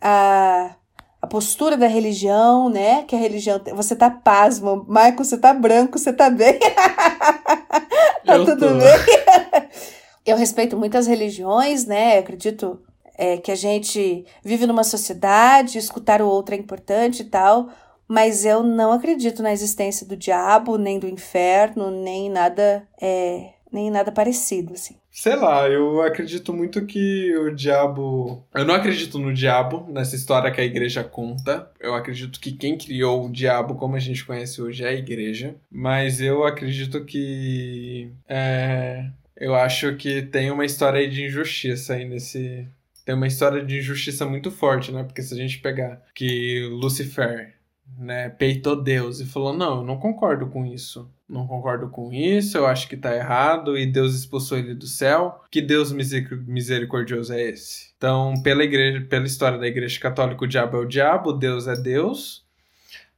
a, 0.00 0.76
a 1.20 1.26
postura 1.26 1.76
da 1.76 1.86
religião, 1.86 2.68
né? 2.68 3.02
Que 3.02 3.16
a 3.16 3.18
religião, 3.18 3.60
você 3.74 3.96
tá 3.96 4.08
pasmo, 4.08 4.86
Michael, 4.88 5.24
você 5.24 5.36
tá 5.36 5.52
branco, 5.52 5.98
você 5.98 6.12
tá 6.12 6.30
bem. 6.30 6.58
tá 8.24 8.36
Eu 8.36 8.44
tudo 8.44 8.68
tô. 8.68 8.74
bem. 8.74 9.70
Eu 10.24 10.36
respeito 10.36 10.76
muitas 10.76 11.08
religiões, 11.08 11.84
né? 11.84 12.16
Eu 12.16 12.20
acredito 12.20 12.80
é, 13.18 13.38
que 13.38 13.50
a 13.50 13.56
gente 13.56 14.24
vive 14.44 14.66
numa 14.66 14.84
sociedade, 14.84 15.78
escutar 15.78 16.22
o 16.22 16.28
outro 16.28 16.54
é 16.54 16.58
importante 16.58 17.22
e 17.22 17.24
tal, 17.24 17.70
mas 18.06 18.44
eu 18.44 18.62
não 18.62 18.92
acredito 18.92 19.42
na 19.42 19.52
existência 19.52 20.06
do 20.06 20.16
diabo, 20.16 20.78
nem 20.78 20.98
do 20.98 21.08
inferno, 21.08 21.90
nem 21.90 22.30
nada 22.30 22.86
é, 23.00 23.50
nem 23.72 23.90
nada 23.90 24.12
parecido, 24.12 24.74
assim. 24.74 24.96
Sei 25.10 25.34
lá, 25.34 25.68
eu 25.68 26.02
acredito 26.02 26.52
muito 26.52 26.84
que 26.84 27.34
o 27.36 27.54
diabo. 27.54 28.44
Eu 28.54 28.64
não 28.64 28.74
acredito 28.74 29.18
no 29.18 29.32
diabo, 29.32 29.86
nessa 29.90 30.14
história 30.14 30.50
que 30.50 30.60
a 30.60 30.64
igreja 30.64 31.02
conta. 31.02 31.70
Eu 31.80 31.94
acredito 31.94 32.38
que 32.38 32.52
quem 32.52 32.76
criou 32.76 33.24
o 33.24 33.32
diabo, 33.32 33.74
como 33.74 33.96
a 33.96 33.98
gente 33.98 34.24
conhece 34.24 34.60
hoje, 34.60 34.84
é 34.84 34.88
a 34.88 34.94
igreja. 34.94 35.54
Mas 35.70 36.20
eu 36.20 36.44
acredito 36.44 37.04
que. 37.04 38.10
É... 38.28 39.06
Eu 39.36 39.54
acho 39.54 39.96
que 39.96 40.22
tem 40.22 40.50
uma 40.50 40.64
história 40.64 41.00
aí 41.00 41.08
de 41.08 41.24
injustiça 41.24 41.94
aí 41.94 42.04
nesse. 42.04 42.68
Tem 43.04 43.14
uma 43.14 43.26
história 43.26 43.64
de 43.64 43.78
injustiça 43.78 44.24
muito 44.26 44.50
forte, 44.50 44.92
né? 44.92 45.02
Porque 45.02 45.22
se 45.22 45.34
a 45.34 45.36
gente 45.36 45.58
pegar 45.58 46.00
que 46.14 46.68
Lucifer, 46.70 47.54
né, 47.98 48.28
peitou 48.28 48.80
Deus 48.80 49.18
e 49.18 49.26
falou: 49.26 49.52
Não, 49.52 49.78
eu 49.78 49.84
não 49.84 49.98
concordo 49.98 50.46
com 50.46 50.64
isso 50.64 51.10
não 51.32 51.46
concordo 51.46 51.88
com 51.88 52.12
isso, 52.12 52.58
eu 52.58 52.66
acho 52.66 52.86
que 52.86 52.96
tá 52.96 53.16
errado 53.16 53.78
e 53.78 53.86
Deus 53.86 54.14
expulsou 54.14 54.58
ele 54.58 54.74
do 54.74 54.86
céu. 54.86 55.42
Que 55.50 55.62
Deus 55.62 55.90
misericordioso 55.90 57.32
é 57.32 57.40
esse? 57.48 57.90
Então, 57.96 58.34
pela 58.42 58.62
igreja, 58.62 59.00
pela 59.08 59.24
história 59.24 59.58
da 59.58 59.66
Igreja 59.66 59.98
Católica, 59.98 60.44
o 60.44 60.46
diabo 60.46 60.76
é 60.76 60.80
o 60.80 60.84
diabo, 60.84 61.32
Deus 61.32 61.66
é 61.66 61.74
Deus. 61.74 62.44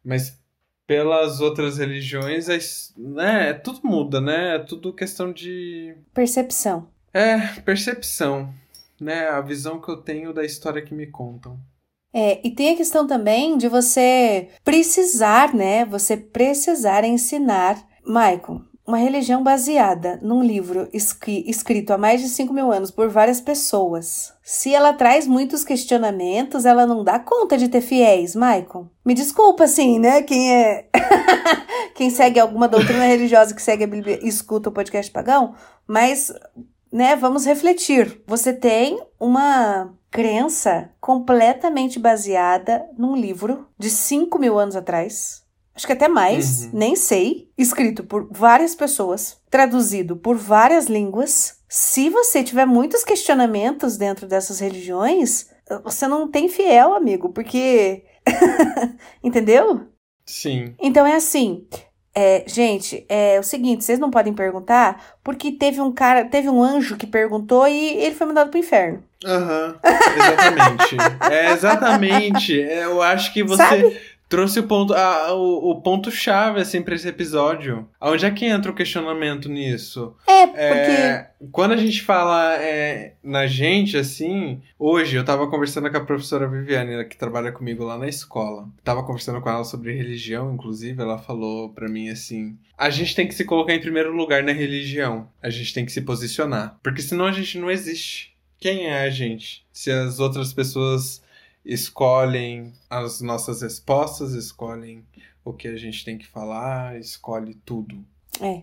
Mas 0.04 0.40
pelas 0.86 1.40
outras 1.40 1.78
religiões, 1.78 2.48
é, 2.48 2.58
né, 2.96 3.52
tudo 3.54 3.80
muda, 3.82 4.20
né? 4.20 4.56
É 4.56 4.58
tudo 4.60 4.92
questão 4.92 5.32
de 5.32 5.96
percepção. 6.12 6.86
É, 7.12 7.38
percepção, 7.62 8.54
né? 9.00 9.28
A 9.28 9.40
visão 9.40 9.80
que 9.80 9.90
eu 9.90 9.96
tenho 9.96 10.32
da 10.32 10.44
história 10.44 10.82
que 10.82 10.94
me 10.94 11.08
contam. 11.08 11.58
É, 12.12 12.46
e 12.46 12.52
tem 12.52 12.74
a 12.74 12.76
questão 12.76 13.08
também 13.08 13.58
de 13.58 13.66
você 13.66 14.50
precisar, 14.62 15.52
né? 15.52 15.84
Você 15.86 16.16
precisar 16.16 17.02
ensinar 17.02 17.92
Michael, 18.06 18.62
uma 18.86 18.98
religião 18.98 19.42
baseada 19.42 20.18
num 20.20 20.42
livro 20.42 20.88
escrito 20.92 21.92
há 21.92 21.98
mais 21.98 22.20
de 22.20 22.28
5 22.28 22.52
mil 22.52 22.70
anos 22.70 22.90
por 22.90 23.08
várias 23.08 23.40
pessoas. 23.40 24.34
Se 24.42 24.74
ela 24.74 24.92
traz 24.92 25.26
muitos 25.26 25.64
questionamentos, 25.64 26.66
ela 26.66 26.86
não 26.86 27.02
dá 27.02 27.18
conta 27.18 27.56
de 27.56 27.68
ter 27.68 27.80
fiéis, 27.80 28.34
Michael. 28.34 28.90
Me 29.04 29.14
desculpa, 29.14 29.64
assim, 29.64 29.98
né? 29.98 30.22
Quem 30.22 30.54
é. 30.54 30.88
Quem 31.94 32.10
segue 32.10 32.38
alguma 32.38 32.68
doutrina 32.68 33.04
religiosa 33.04 33.54
que 33.54 33.62
segue 33.62 33.84
a 33.84 33.88
Bíblia 33.88 34.18
e 34.22 34.28
escuta 34.28 34.68
o 34.68 34.72
podcast 34.72 35.10
pagão, 35.10 35.54
mas, 35.86 36.32
né, 36.92 37.14
vamos 37.16 37.46
refletir. 37.46 38.20
Você 38.26 38.52
tem 38.52 39.00
uma 39.18 39.94
crença 40.10 40.90
completamente 41.00 41.98
baseada 41.98 42.84
num 42.98 43.16
livro 43.16 43.66
de 43.78 43.88
5 43.88 44.38
mil 44.38 44.58
anos 44.58 44.76
atrás 44.76 45.43
acho 45.74 45.86
que 45.86 45.92
até 45.92 46.08
mais, 46.08 46.64
uhum. 46.64 46.70
nem 46.74 46.96
sei, 46.96 47.48
escrito 47.58 48.04
por 48.04 48.28
várias 48.30 48.74
pessoas, 48.74 49.38
traduzido 49.50 50.16
por 50.16 50.36
várias 50.36 50.86
línguas. 50.86 51.58
Se 51.68 52.08
você 52.08 52.44
tiver 52.44 52.66
muitos 52.66 53.02
questionamentos 53.02 53.96
dentro 53.96 54.26
dessas 54.26 54.60
religiões, 54.60 55.48
você 55.82 56.06
não 56.06 56.28
tem 56.30 56.48
fiel, 56.48 56.94
amigo, 56.94 57.30
porque. 57.30 58.04
Entendeu? 59.22 59.88
Sim. 60.24 60.74
Então 60.80 61.06
é 61.06 61.16
assim. 61.16 61.66
É, 62.16 62.44
gente, 62.46 63.04
é 63.08 63.40
o 63.40 63.42
seguinte, 63.42 63.84
vocês 63.84 63.98
não 63.98 64.08
podem 64.08 64.32
perguntar, 64.32 65.16
porque 65.24 65.50
teve 65.50 65.80
um 65.80 65.90
cara, 65.90 66.24
teve 66.24 66.48
um 66.48 66.62
anjo 66.62 66.96
que 66.96 67.08
perguntou 67.08 67.66
e 67.66 67.96
ele 67.96 68.14
foi 68.14 68.28
mandado 68.28 68.50
pro 68.50 68.60
inferno. 68.60 69.02
Aham, 69.24 69.74
uhum, 69.84 69.90
exatamente. 70.22 70.96
é, 71.32 71.52
exatamente. 71.52 72.52
Eu 72.52 73.02
acho 73.02 73.32
que 73.32 73.42
você. 73.42 73.64
Sabe? 73.64 74.00
Trouxe 74.34 74.58
o 74.58 74.64
ponto, 74.64 74.92
a, 74.92 75.32
o, 75.32 75.70
o 75.70 75.80
ponto 75.80 76.10
chave 76.10 76.60
assim 76.60 76.82
para 76.82 76.96
esse 76.96 77.06
episódio. 77.06 77.88
Onde 78.00 78.26
é 78.26 78.30
que 78.32 78.44
entra 78.44 78.70
o 78.70 78.74
questionamento 78.74 79.48
nisso? 79.48 80.16
É, 80.26 80.46
porque 80.46 80.56
É, 80.56 81.30
quando 81.52 81.70
a 81.72 81.76
gente 81.76 82.02
fala 82.02 82.56
é, 82.56 83.14
na 83.22 83.46
gente, 83.46 83.96
assim, 83.96 84.60
hoje 84.76 85.14
eu 85.14 85.24
tava 85.24 85.46
conversando 85.48 85.88
com 85.88 85.96
a 85.96 86.04
professora 86.04 86.48
Viviane, 86.48 87.04
que 87.04 87.16
trabalha 87.16 87.52
comigo 87.52 87.84
lá 87.84 87.96
na 87.96 88.08
escola. 88.08 88.68
Tava 88.82 89.04
conversando 89.04 89.40
com 89.40 89.48
ela 89.48 89.62
sobre 89.62 89.94
religião, 89.94 90.52
inclusive, 90.52 91.00
ela 91.00 91.16
falou 91.16 91.68
pra 91.68 91.88
mim 91.88 92.08
assim: 92.08 92.58
a 92.76 92.90
gente 92.90 93.14
tem 93.14 93.28
que 93.28 93.34
se 93.34 93.44
colocar 93.44 93.72
em 93.72 93.80
primeiro 93.80 94.12
lugar 94.12 94.42
na 94.42 94.52
religião. 94.52 95.28
A 95.40 95.48
gente 95.48 95.72
tem 95.72 95.86
que 95.86 95.92
se 95.92 96.00
posicionar. 96.00 96.76
Porque 96.82 97.02
senão 97.02 97.26
a 97.26 97.32
gente 97.32 97.56
não 97.56 97.70
existe. 97.70 98.34
Quem 98.58 98.86
é 98.86 99.02
a 99.02 99.10
gente? 99.10 99.64
Se 99.72 99.92
as 99.92 100.18
outras 100.18 100.52
pessoas 100.52 101.22
escolhem 101.64 102.72
as 102.90 103.20
nossas 103.20 103.62
respostas, 103.62 104.32
escolhem 104.32 105.04
o 105.44 105.52
que 105.52 105.68
a 105.68 105.76
gente 105.76 106.04
tem 106.04 106.18
que 106.18 106.26
falar, 106.26 106.98
escolhe 106.98 107.54
tudo. 107.64 108.04
é. 108.40 108.62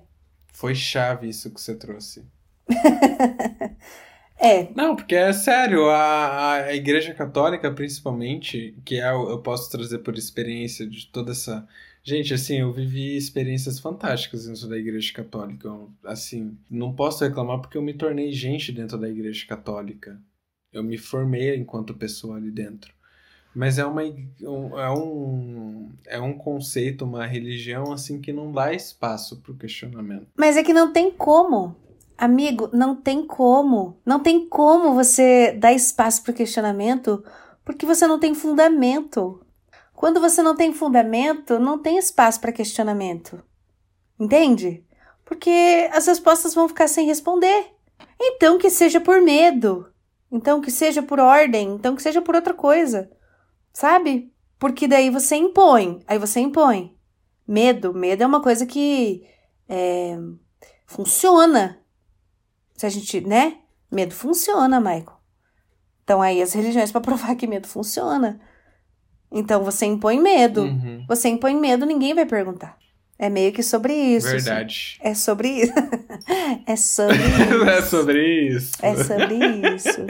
Foi 0.54 0.76
chave 0.76 1.28
isso 1.30 1.50
que 1.52 1.60
você 1.60 1.74
trouxe. 1.76 2.24
é, 4.38 4.70
Não, 4.76 4.96
porque 4.96 5.16
é 5.16 5.32
sério, 5.34 5.90
a, 5.90 6.54
a 6.66 6.76
Igreja 6.76 7.14
Católica, 7.14 7.72
principalmente, 7.72 8.76
que 8.86 8.96
é, 9.00 9.12
o- 9.14 9.30
eu 9.30 9.40
posso 9.40 9.70
trazer 9.72 10.00
por 10.00 10.16
experiência 10.18 10.86
de 10.88 11.08
toda 11.08 11.32
essa. 11.32 11.68
Gente, 12.04 12.34
assim, 12.34 12.58
eu 12.60 12.74
vivi 12.74 13.16
experiências 13.16 13.80
fantásticas 13.80 14.46
dentro 14.46 14.68
da 14.68 14.78
Igreja 14.78 15.14
Católica. 15.14 15.68
Eu, 15.68 15.92
assim, 16.04 16.58
não 16.70 16.94
posso 16.94 17.24
reclamar 17.24 17.60
porque 17.60 17.78
eu 17.78 17.82
me 17.82 17.94
tornei 17.94 18.32
gente 18.32 18.72
dentro 18.72 18.98
da 18.98 19.08
Igreja 19.10 19.46
Católica. 19.48 20.20
Eu 20.72 20.84
me 20.84 20.98
formei 20.98 21.56
enquanto 21.56 21.94
pessoa 21.94 22.38
ali 22.38 22.52
dentro. 22.52 22.94
Mas 23.54 23.78
é 23.78 23.86
uma 23.86 24.02
um- 24.04 24.80
é 24.80 24.90
um 24.90 25.90
é 26.08 26.20
um 26.22 26.34
conceito, 26.38 27.04
uma 27.04 27.26
religião 27.26 27.92
assim 27.92 28.22
que 28.22 28.32
não 28.32 28.52
dá 28.52 28.74
espaço 28.74 29.42
para 29.42 29.52
o 29.52 29.58
questionamento. 29.58 30.28
Mas 30.38 30.56
é 30.56 30.64
que 30.64 30.74
não 30.74 30.94
tem 30.94 31.12
como. 31.12 31.76
Amigo, 32.18 32.70
não 32.72 32.96
tem 32.96 33.26
como. 33.28 33.98
Não 34.06 34.20
tem 34.22 34.48
como 34.48 34.94
você 34.94 35.52
dar 35.54 35.74
espaço 35.74 36.24
para 36.24 36.34
questionamento 36.34 37.24
porque 37.66 37.86
você 37.86 38.08
não 38.08 38.20
tem 38.20 38.34
fundamento. 38.34 39.42
Quando 39.94 40.22
você 40.22 40.42
não 40.42 40.56
tem 40.56 40.74
fundamento, 40.74 41.60
não 41.60 41.78
tem 41.78 41.98
espaço 41.98 42.40
para 42.40 42.52
questionamento. 42.54 43.44
Entende? 44.20 44.84
Porque 45.26 45.90
as 45.92 46.08
respostas 46.08 46.54
vão 46.54 46.68
ficar 46.70 46.88
sem 46.88 47.06
responder. 47.06 47.66
Então 48.20 48.58
que 48.58 48.70
seja 48.70 49.02
por 49.02 49.22
medo. 49.22 49.91
Então 50.32 50.62
que 50.62 50.72
seja 50.72 51.04
por 51.04 51.20
ordem. 51.20 51.74
Então 51.76 51.96
que 51.96 52.02
seja 52.02 52.22
por 52.22 52.36
outra 52.36 52.54
coisa. 52.54 53.12
Sabe? 53.74 54.32
Porque 54.58 54.88
daí 54.88 55.10
você 55.10 55.36
impõe. 55.36 56.02
Aí 56.08 56.18
você 56.18 56.40
impõe. 56.40 56.96
Medo. 57.48 57.94
Medo 57.94 58.24
é 58.24 58.26
uma 58.26 58.42
coisa 58.42 58.66
que. 58.66 59.26
é, 59.68 60.18
funciona. 60.86 61.80
Se 62.76 62.86
a 62.86 62.90
gente, 62.90 63.22
né? 63.22 63.60
Medo 63.92 64.14
funciona, 64.14 64.80
Michael. 64.80 65.20
Então 66.04 66.22
aí 66.22 66.42
as 66.42 66.54
religiões 66.54 66.92
para 66.92 67.02
provar 67.02 67.36
que 67.36 67.48
medo 67.48 67.68
funciona. 67.68 68.40
Então 69.32 69.64
você 69.64 69.86
impõe 69.86 70.20
medo. 70.20 70.64
Uhum, 70.64 71.06
Você 71.08 71.30
impõe 71.30 71.56
medo, 71.56 71.86
ninguém 71.86 72.14
vai 72.14 72.26
perguntar. 72.26 72.78
É 73.22 73.30
meio 73.30 73.52
que 73.52 73.62
sobre 73.62 73.94
isso. 73.94 74.26
assim. 74.26 74.38
verdade. 74.38 75.00
É 75.00 75.14
sobre 75.14 75.48
isso. 75.62 75.74
é 76.66 76.76
sobre 76.76 77.18
isso. 77.18 77.68
é 77.68 77.82
sobre 77.84 78.48
isso. 78.48 78.72
É 78.82 78.96
sobre 79.04 79.36
isso. 79.76 80.08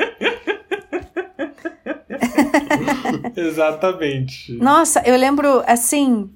Exatamente. 3.35 4.53
Nossa, 4.53 5.01
eu 5.05 5.17
lembro 5.17 5.61
assim. 5.67 6.31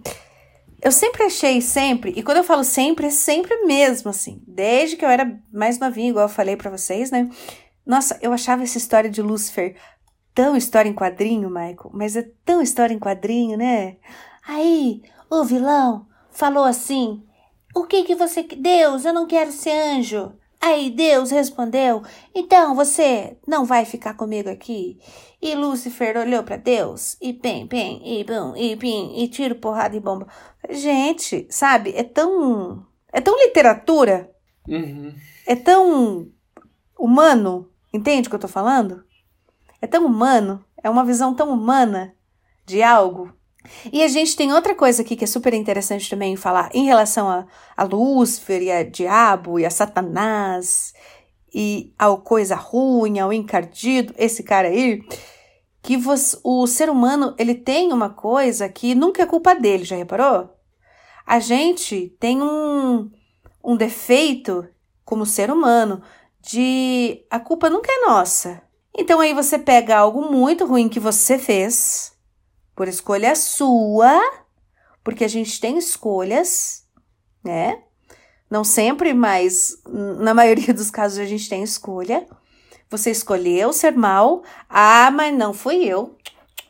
Eu 0.83 0.91
sempre 0.91 1.23
achei, 1.23 1.61
sempre, 1.61 2.13
e 2.15 2.21
quando 2.21 2.37
eu 2.37 2.43
falo 2.43 2.63
sempre, 2.63 3.07
é 3.07 3.09
sempre 3.09 3.65
mesmo, 3.65 4.09
assim. 4.09 4.43
Desde 4.45 4.97
que 4.97 5.05
eu 5.05 5.09
era 5.09 5.39
mais 5.51 5.79
novinha, 5.79 6.09
igual 6.09 6.25
eu 6.25 6.29
falei 6.29 6.57
pra 6.57 6.69
vocês, 6.69 7.09
né? 7.09 7.29
Nossa, 7.85 8.19
eu 8.21 8.33
achava 8.33 8.63
essa 8.63 8.77
história 8.77 9.09
de 9.09 9.21
Lúcifer 9.21 9.75
tão 10.33 10.57
história 10.57 10.89
em 10.89 10.93
quadrinho, 10.93 11.49
Michael, 11.49 11.89
mas 11.93 12.17
é 12.17 12.29
tão 12.43 12.61
história 12.61 12.93
em 12.93 12.99
quadrinho, 12.99 13.57
né? 13.57 13.95
Aí, 14.45 15.01
o 15.27 15.43
vilão 15.43 16.05
falou 16.35 16.63
assim: 16.63 17.23
O 17.73 17.83
que 17.85 18.03
que 18.03 18.15
você. 18.15 18.43
Deus, 18.43 19.05
eu 19.05 19.13
não 19.13 19.25
quero 19.25 19.51
ser 19.51 19.71
anjo. 19.71 20.33
Aí 20.61 20.89
Deus 20.89 21.31
respondeu: 21.31 22.01
Então 22.33 22.75
você 22.75 23.37
não 23.47 23.65
vai 23.65 23.85
ficar 23.85 24.13
comigo 24.15 24.49
aqui? 24.49 24.99
E 25.41 25.53
Lúcifer 25.53 26.17
olhou 26.17 26.43
pra 26.43 26.57
Deus 26.57 27.17
e 27.21 27.33
pem, 27.33 27.67
pem, 27.67 28.01
e 28.03 28.23
bum, 28.23 28.55
e 28.55 28.75
pim, 28.75 29.13
e 29.15 29.27
tiro, 29.27 29.55
porrada 29.55 29.95
e 29.95 29.99
bomba. 29.99 30.27
Gente, 30.69 31.45
sabe? 31.49 31.93
É 31.95 32.03
tão. 32.03 32.85
É 33.11 33.21
tão 33.21 33.37
literatura, 33.45 34.29
Uhum. 34.67 35.13
é 35.47 35.55
tão 35.55 36.27
humano. 36.99 37.69
Entende 37.93 38.27
o 38.27 38.29
que 38.29 38.35
eu 38.35 38.39
tô 38.39 38.47
falando? 38.47 39.05
É 39.81 39.87
tão 39.87 40.05
humano, 40.05 40.65
é 40.83 40.89
uma 40.89 41.05
visão 41.05 41.33
tão 41.33 41.49
humana 41.53 42.13
de 42.65 42.81
algo. 42.83 43.31
E 43.91 44.03
a 44.03 44.07
gente 44.07 44.35
tem 44.35 44.53
outra 44.53 44.75
coisa 44.75 45.01
aqui 45.01 45.15
que 45.15 45.23
é 45.23 45.27
super 45.27 45.53
interessante 45.53 46.09
também 46.09 46.35
falar 46.35 46.69
em 46.73 46.85
relação 46.85 47.29
a, 47.29 47.45
a 47.75 47.83
Lúcifer 47.83 48.61
e 48.61 48.71
a 48.71 48.83
diabo 48.83 49.59
e 49.59 49.65
a 49.65 49.69
Satanás 49.69 50.93
e 51.53 51.93
ao 51.97 52.17
coisa 52.17 52.55
ruim, 52.55 53.19
ao 53.19 53.31
encardido, 53.31 54.13
esse 54.17 54.43
cara 54.43 54.67
aí, 54.67 55.01
que 55.81 55.95
você, 55.95 56.37
o 56.43 56.67
ser 56.67 56.89
humano 56.89 57.33
ele 57.37 57.55
tem 57.55 57.93
uma 57.93 58.09
coisa 58.09 58.67
que 58.67 58.93
nunca 58.93 59.23
é 59.23 59.25
culpa 59.25 59.55
dele, 59.55 59.85
já 59.85 59.95
reparou? 59.95 60.49
A 61.25 61.39
gente 61.39 62.15
tem 62.19 62.41
um, 62.41 63.09
um 63.63 63.77
defeito 63.77 64.67
como 65.05 65.25
ser 65.25 65.49
humano 65.49 66.01
de 66.41 67.23
a 67.29 67.39
culpa 67.39 67.69
nunca 67.69 67.91
é 67.91 68.07
nossa. 68.07 68.61
Então 68.97 69.19
aí 69.19 69.33
você 69.33 69.57
pega 69.57 69.97
algo 69.97 70.31
muito 70.31 70.65
ruim 70.65 70.89
que 70.89 70.99
você 70.99 71.37
fez, 71.37 72.14
por 72.75 72.87
escolha 72.87 73.35
sua, 73.35 74.19
porque 75.03 75.23
a 75.23 75.27
gente 75.27 75.59
tem 75.59 75.77
escolhas, 75.77 76.83
né? 77.43 77.79
Não 78.49 78.63
sempre, 78.63 79.13
mas 79.13 79.81
na 79.87 80.33
maioria 80.33 80.73
dos 80.73 80.91
casos 80.91 81.19
a 81.19 81.25
gente 81.25 81.49
tem 81.49 81.63
escolha. 81.63 82.27
Você 82.89 83.11
escolheu 83.11 83.73
ser 83.73 83.91
mal. 83.91 84.43
Ah, 84.69 85.09
mas 85.11 85.35
não 85.35 85.53
fui 85.53 85.83
eu. 85.85 86.15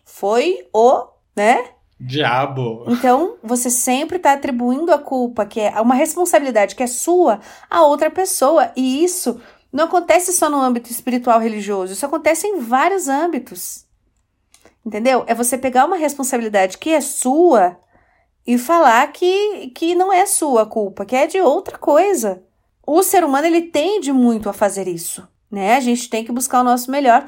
Foi 0.05 0.67
o, 0.73 1.07
né? 1.35 1.71
Diabo. 1.99 2.85
Então, 2.87 3.37
você 3.41 3.69
sempre 3.69 4.17
está 4.17 4.33
atribuindo 4.33 4.91
a 4.91 4.97
culpa, 4.97 5.45
que 5.45 5.59
é 5.61 5.79
uma 5.79 5.95
responsabilidade 5.95 6.75
que 6.75 6.83
é 6.83 6.87
sua, 6.87 7.39
a 7.69 7.83
outra 7.83 8.11
pessoa. 8.11 8.71
E 8.75 9.03
isso 9.03 9.41
não 9.71 9.85
acontece 9.85 10.33
só 10.33 10.49
no 10.49 10.59
âmbito 10.59 10.91
espiritual 10.91 11.39
religioso, 11.39 11.93
isso 11.93 12.05
acontece 12.05 12.47
em 12.47 12.59
vários 12.59 13.07
âmbitos. 13.07 13.84
Entendeu? 14.85 15.23
É 15.25 15.33
você 15.33 15.57
pegar 15.57 15.85
uma 15.85 15.97
responsabilidade 15.97 16.77
que 16.77 16.91
é 16.91 17.01
sua 17.01 17.77
e 18.45 18.57
falar 18.57 19.11
que, 19.11 19.69
que 19.69 19.95
não 19.95 20.13
é 20.13 20.25
sua 20.25 20.65
culpa, 20.65 21.05
que 21.05 21.15
é 21.15 21.25
de 21.25 21.39
outra 21.39 21.77
coisa. 21.77 22.43
O 22.85 23.01
ser 23.01 23.23
humano, 23.23 23.47
ele 23.47 23.63
tende 23.63 24.11
muito 24.11 24.47
a 24.47 24.53
fazer 24.53 24.87
isso, 24.87 25.27
né? 25.49 25.75
A 25.75 25.79
gente 25.79 26.07
tem 26.07 26.23
que 26.23 26.31
buscar 26.31 26.61
o 26.61 26.63
nosso 26.63 26.91
melhor. 26.91 27.25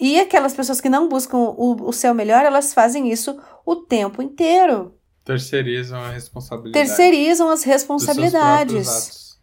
E 0.00 0.18
aquelas 0.18 0.52
pessoas 0.52 0.80
que 0.80 0.88
não 0.88 1.08
buscam 1.08 1.38
o, 1.38 1.88
o 1.88 1.92
seu 1.92 2.12
melhor, 2.12 2.44
elas 2.44 2.74
fazem 2.74 3.10
isso 3.10 3.38
o 3.64 3.76
tempo 3.76 4.20
inteiro. 4.20 4.94
Terceirizam 5.24 6.00
a 6.00 6.10
responsabilidade. 6.10 6.86
Terceirizam 6.86 7.48
as 7.48 7.62
responsabilidades. 7.62 9.38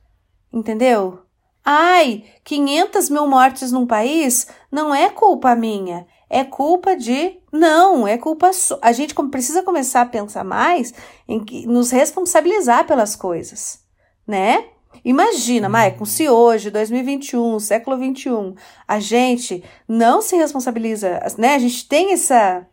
Entendeu? 0.51 1.23
Ai, 1.63 2.25
500 2.43 3.09
mil 3.09 3.25
mortes 3.25 3.71
num 3.71 3.87
país 3.87 4.47
não 4.69 4.93
é 4.93 5.09
culpa 5.09 5.55
minha. 5.55 6.05
É 6.33 6.43
culpa 6.43 6.95
de. 6.95 7.37
Não, 7.51 8.07
é 8.07 8.17
culpa 8.17 8.51
sua. 8.51 8.79
A 8.81 8.91
gente 8.91 9.13
precisa 9.29 9.61
começar 9.61 10.01
a 10.01 10.05
pensar 10.07 10.43
mais 10.43 10.91
em 11.27 11.39
que, 11.39 11.67
nos 11.67 11.91
responsabilizar 11.91 12.87
pelas 12.87 13.15
coisas, 13.15 13.81
né? 14.25 14.65
Imagina, 15.05 15.69
Maicon, 15.69 16.05
se 16.05 16.27
hoje, 16.27 16.71
2021, 16.71 17.59
século 17.59 17.97
21, 17.97 18.55
a 18.87 18.99
gente 18.99 19.63
não 19.87 20.23
se 20.23 20.35
responsabiliza, 20.35 21.19
né? 21.37 21.53
A 21.53 21.59
gente 21.59 21.87
tem 21.87 22.13
essa. 22.13 22.65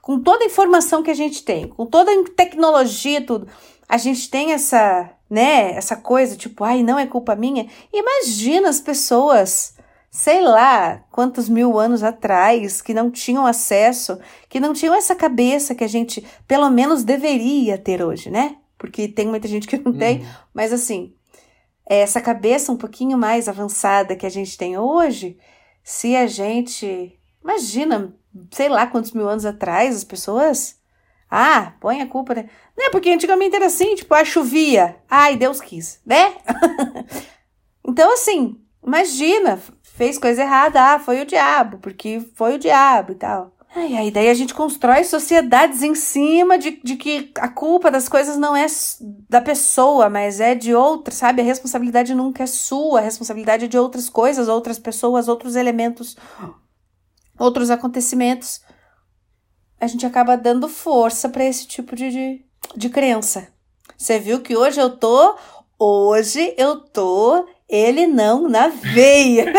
Com 0.00 0.20
toda 0.20 0.44
a 0.44 0.46
informação 0.46 1.02
que 1.02 1.10
a 1.10 1.14
gente 1.14 1.44
tem, 1.44 1.66
com 1.66 1.84
toda 1.84 2.12
a 2.12 2.24
tecnologia 2.36 3.18
e 3.18 3.24
tudo, 3.24 3.48
a 3.88 3.96
gente 3.96 4.30
tem 4.30 4.52
essa, 4.52 5.10
né? 5.28 5.72
Essa 5.74 5.96
coisa 5.96 6.36
tipo, 6.36 6.62
ai, 6.62 6.84
não 6.84 7.00
é 7.00 7.06
culpa 7.06 7.34
minha. 7.34 7.66
Imagina 7.92 8.68
as 8.68 8.78
pessoas, 8.78 9.74
sei 10.14 10.42
lá, 10.42 10.98
quantos 11.10 11.48
mil 11.48 11.78
anos 11.78 12.02
atrás, 12.02 12.82
que 12.82 12.92
não 12.92 13.10
tinham 13.10 13.46
acesso, 13.46 14.18
que 14.46 14.60
não 14.60 14.74
tinham 14.74 14.94
essa 14.94 15.14
cabeça 15.16 15.74
que 15.74 15.82
a 15.82 15.88
gente, 15.88 16.22
pelo 16.46 16.68
menos, 16.68 17.02
deveria 17.02 17.78
ter 17.78 18.02
hoje, 18.04 18.30
né? 18.30 18.56
Porque 18.76 19.08
tem 19.08 19.26
muita 19.26 19.48
gente 19.48 19.66
que 19.66 19.78
não 19.78 19.90
tem, 19.92 20.18
Uhum. 20.20 20.26
mas 20.52 20.70
assim, 20.70 21.14
essa 21.86 22.20
cabeça 22.20 22.70
um 22.70 22.76
pouquinho 22.76 23.16
mais 23.16 23.48
avançada 23.48 24.14
que 24.14 24.26
a 24.26 24.30
gente 24.30 24.58
tem 24.58 24.76
hoje, 24.76 25.38
se 25.82 26.14
a 26.14 26.26
gente. 26.26 27.18
Imagina, 27.42 28.14
sei 28.50 28.68
lá 28.68 28.86
quantos 28.86 29.12
mil 29.12 29.26
anos 29.28 29.46
atrás 29.46 29.96
as 29.96 30.04
pessoas 30.04 30.76
Ah, 31.34 31.72
põe 31.80 32.02
a 32.02 32.06
culpa, 32.06 32.34
né? 32.34 32.50
Não 32.76 32.86
é 32.88 32.90
porque 32.90 33.08
antigamente 33.08 33.56
era 33.56 33.64
assim, 33.64 33.94
tipo, 33.94 34.12
ah, 34.14 34.22
chovia. 34.24 34.96
Ai, 35.08 35.36
Deus 35.38 35.58
quis, 35.62 35.98
né? 36.04 36.34
então, 37.88 38.12
assim, 38.12 38.60
imagina, 38.86 39.58
fez 40.02 40.18
coisa 40.18 40.42
errada, 40.42 40.94
ah, 40.94 40.98
foi 40.98 41.22
o 41.22 41.24
diabo, 41.24 41.78
porque 41.78 42.20
foi 42.34 42.56
o 42.56 42.58
diabo 42.58 43.12
e 43.12 43.14
tal. 43.14 43.52
E 43.76 43.96
aí 43.96 44.10
daí 44.10 44.28
a 44.28 44.34
gente 44.34 44.52
constrói 44.52 45.04
sociedades 45.04 45.80
em 45.80 45.94
cima 45.94 46.58
de, 46.58 46.72
de 46.82 46.96
que 46.96 47.30
a 47.38 47.48
culpa 47.48 47.88
das 47.88 48.08
coisas 48.08 48.36
não 48.36 48.56
é 48.56 48.66
da 49.30 49.40
pessoa, 49.40 50.10
mas 50.10 50.40
é 50.40 50.56
de 50.56 50.74
outra, 50.74 51.14
sabe? 51.14 51.40
A 51.40 51.44
responsabilidade 51.44 52.16
nunca 52.16 52.42
é 52.42 52.46
sua, 52.46 52.98
a 52.98 53.02
responsabilidade 53.02 53.66
é 53.66 53.68
de 53.68 53.78
outras 53.78 54.10
coisas, 54.10 54.48
outras 54.48 54.76
pessoas, 54.76 55.28
outros 55.28 55.54
elementos, 55.54 56.16
outros 57.38 57.70
acontecimentos. 57.70 58.60
A 59.80 59.86
gente 59.86 60.04
acaba 60.04 60.36
dando 60.36 60.68
força 60.68 61.28
para 61.28 61.44
esse 61.44 61.64
tipo 61.68 61.94
de, 61.94 62.10
de, 62.10 62.44
de 62.76 62.88
crença. 62.88 63.46
Você 63.96 64.18
viu 64.18 64.40
que 64.40 64.56
hoje 64.56 64.80
eu 64.80 64.90
tô, 64.90 65.36
hoje 65.78 66.54
eu 66.58 66.80
tô 66.80 67.46
ele 67.72 68.06
não 68.06 68.46
na 68.46 68.68
veia. 68.68 69.50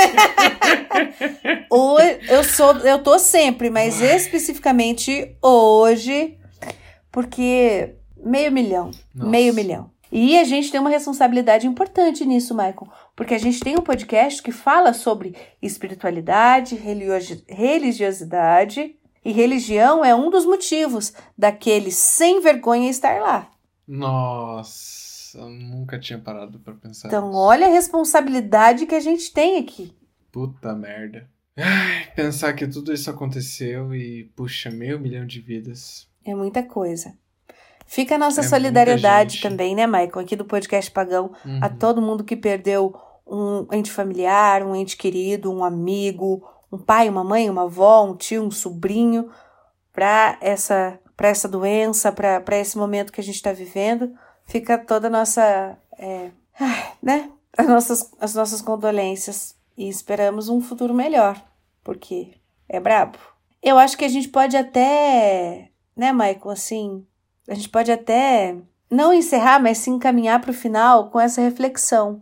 hoje, 1.67 2.19
eu 2.29 2.43
sou, 2.43 2.77
eu 2.77 3.01
tô 3.01 3.17
sempre, 3.17 3.71
mas 3.71 3.99
especificamente 3.99 5.35
hoje, 5.41 6.37
porque 7.11 7.95
meio 8.23 8.51
milhão, 8.51 8.91
Nossa. 9.15 9.29
meio 9.31 9.51
milhão. 9.55 9.91
E 10.11 10.37
a 10.37 10.43
gente 10.43 10.69
tem 10.71 10.79
uma 10.79 10.91
responsabilidade 10.91 11.65
importante 11.65 12.23
nisso, 12.23 12.53
Michael, 12.53 12.87
porque 13.15 13.33
a 13.33 13.39
gente 13.39 13.59
tem 13.59 13.75
um 13.75 13.81
podcast 13.81 14.43
que 14.43 14.51
fala 14.51 14.93
sobre 14.93 15.35
espiritualidade, 15.59 16.75
religiosidade, 17.49 18.95
e 19.25 19.31
religião 19.31 20.05
é 20.05 20.13
um 20.13 20.29
dos 20.29 20.45
motivos 20.45 21.13
daquele 21.35 21.91
sem 21.91 22.41
vergonha 22.41 22.91
estar 22.91 23.19
lá. 23.19 23.49
Nossa 23.87 24.92
eu 25.35 25.49
nunca 25.49 25.99
tinha 25.99 26.19
parado 26.19 26.59
para 26.59 26.73
pensar. 26.73 27.07
Então, 27.07 27.27
nisso. 27.27 27.39
olha 27.39 27.67
a 27.67 27.71
responsabilidade 27.71 28.85
que 28.85 28.95
a 28.95 28.99
gente 28.99 29.31
tem 29.31 29.59
aqui. 29.59 29.95
Puta 30.31 30.73
merda. 30.73 31.29
Ai, 31.55 32.07
pensar 32.15 32.53
que 32.53 32.67
tudo 32.67 32.91
isso 32.91 33.09
aconteceu 33.09 33.93
e, 33.93 34.25
puxa, 34.35 34.71
meio 34.71 34.99
milhão 34.99 35.25
de 35.25 35.39
vidas. 35.39 36.07
É 36.25 36.33
muita 36.33 36.63
coisa. 36.63 37.13
Fica 37.85 38.15
a 38.15 38.17
nossa 38.17 38.41
é 38.41 38.43
solidariedade 38.43 39.41
também, 39.41 39.75
né, 39.75 39.85
Michael, 39.85 40.19
aqui 40.19 40.35
do 40.35 40.45
podcast 40.45 40.89
Pagão, 40.89 41.31
uhum. 41.45 41.59
a 41.61 41.69
todo 41.69 42.01
mundo 42.01 42.23
que 42.23 42.35
perdeu 42.35 42.95
um 43.27 43.67
ente 43.71 43.91
familiar, 43.91 44.63
um 44.63 44.75
ente 44.75 44.97
querido, 44.97 45.51
um 45.51 45.63
amigo, 45.63 46.47
um 46.71 46.77
pai, 46.77 47.07
uma 47.07 47.23
mãe, 47.23 47.49
uma 47.49 47.63
avó, 47.63 48.03
um 48.03 48.15
tio, 48.15 48.43
um 48.43 48.51
sobrinho, 48.51 49.29
para 49.91 50.37
essa, 50.41 50.99
pra 51.15 51.27
essa 51.27 51.47
doença, 51.47 52.11
para 52.11 52.57
esse 52.57 52.77
momento 52.77 53.11
que 53.11 53.21
a 53.21 53.23
gente 53.23 53.35
está 53.35 53.51
vivendo 53.51 54.11
fica 54.45 54.77
toda 54.77 55.07
a 55.07 55.09
nossa, 55.09 55.77
é, 55.97 56.31
né, 57.01 57.29
as 57.57 57.67
nossas, 57.67 58.11
as 58.19 58.35
nossas 58.35 58.61
condolências 58.61 59.55
e 59.77 59.87
esperamos 59.87 60.49
um 60.49 60.61
futuro 60.61 60.93
melhor, 60.93 61.41
porque 61.83 62.33
é 62.67 62.79
brabo. 62.79 63.17
Eu 63.61 63.77
acho 63.77 63.97
que 63.97 64.05
a 64.05 64.09
gente 64.09 64.27
pode 64.27 64.57
até, 64.57 65.69
né, 65.95 66.11
Michael, 66.11 66.49
assim, 66.49 67.05
a 67.47 67.53
gente 67.53 67.69
pode 67.69 67.91
até 67.91 68.55
não 68.89 69.13
encerrar, 69.13 69.59
mas 69.59 69.79
se 69.79 69.89
encaminhar 69.89 70.39
para 70.39 70.51
o 70.51 70.53
final 70.53 71.09
com 71.09 71.19
essa 71.19 71.41
reflexão, 71.41 72.21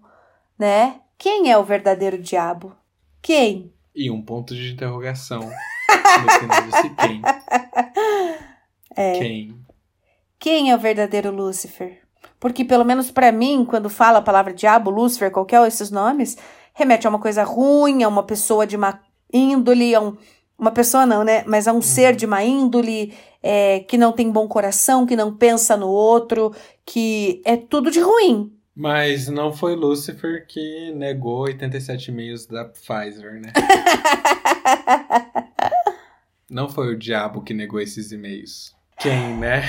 né? 0.57 1.01
Quem 1.17 1.51
é 1.51 1.57
o 1.57 1.63
verdadeiro 1.63 2.17
diabo? 2.17 2.75
Quem? 3.21 3.73
E 3.93 4.09
um 4.09 4.21
ponto 4.21 4.55
de 4.55 4.71
interrogação. 4.73 5.41
no 5.41 6.95
quem. 6.95 7.21
É. 8.95 9.19
Quem? 9.19 9.65
Quem 10.39 10.71
é 10.71 10.75
o 10.75 10.79
verdadeiro 10.79 11.29
Lúcifer? 11.29 12.00
Porque, 12.41 12.65
pelo 12.65 12.83
menos 12.83 13.11
para 13.11 13.31
mim, 13.31 13.63
quando 13.63 13.87
fala 13.87 14.17
a 14.17 14.21
palavra 14.21 14.51
diabo, 14.51 14.89
Lúcifer, 14.89 15.29
qualquer 15.29 15.61
desses 15.61 15.91
nomes, 15.91 16.35
remete 16.73 17.05
a 17.05 17.09
uma 17.11 17.19
coisa 17.19 17.43
ruim, 17.43 18.01
a 18.01 18.07
uma 18.07 18.23
pessoa 18.23 18.65
de 18.65 18.75
má 18.75 18.99
índole, 19.31 19.93
a 19.93 20.01
um, 20.01 20.17
uma 20.57 20.71
pessoa 20.71 21.05
não, 21.05 21.23
né? 21.23 21.43
Mas 21.45 21.67
a 21.67 21.71
um 21.71 21.75
uhum. 21.75 21.81
ser 21.83 22.15
de 22.15 22.25
má 22.25 22.43
índole, 22.43 23.13
é, 23.43 23.81
que 23.81 23.95
não 23.95 24.11
tem 24.11 24.31
bom 24.31 24.47
coração, 24.47 25.05
que 25.05 25.15
não 25.15 25.37
pensa 25.37 25.77
no 25.77 25.87
outro, 25.87 26.51
que 26.83 27.43
é 27.45 27.55
tudo 27.55 27.91
de 27.91 27.99
ruim. 27.99 28.51
Mas 28.75 29.27
não 29.27 29.53
foi 29.53 29.75
Lúcifer 29.75 30.47
que 30.47 30.91
negou 30.95 31.41
87 31.41 32.09
e-mails 32.09 32.47
da 32.47 32.65
Pfizer, 32.65 33.39
né? 33.39 33.53
não 36.49 36.67
foi 36.67 36.95
o 36.95 36.97
diabo 36.97 37.43
que 37.43 37.53
negou 37.53 37.79
esses 37.79 38.11
e-mails. 38.11 38.73
Quem, 38.97 39.37
né? 39.37 39.61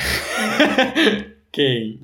Quem? 1.52 2.00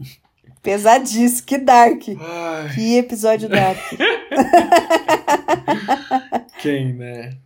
Pesadíssimo, 0.62 1.46
que 1.46 1.58
dark. 1.58 2.02
Ai. 2.20 2.74
Que 2.74 2.96
episódio 2.96 3.48
dark. 3.48 3.78
Quem, 6.60 6.94
né? 6.94 7.38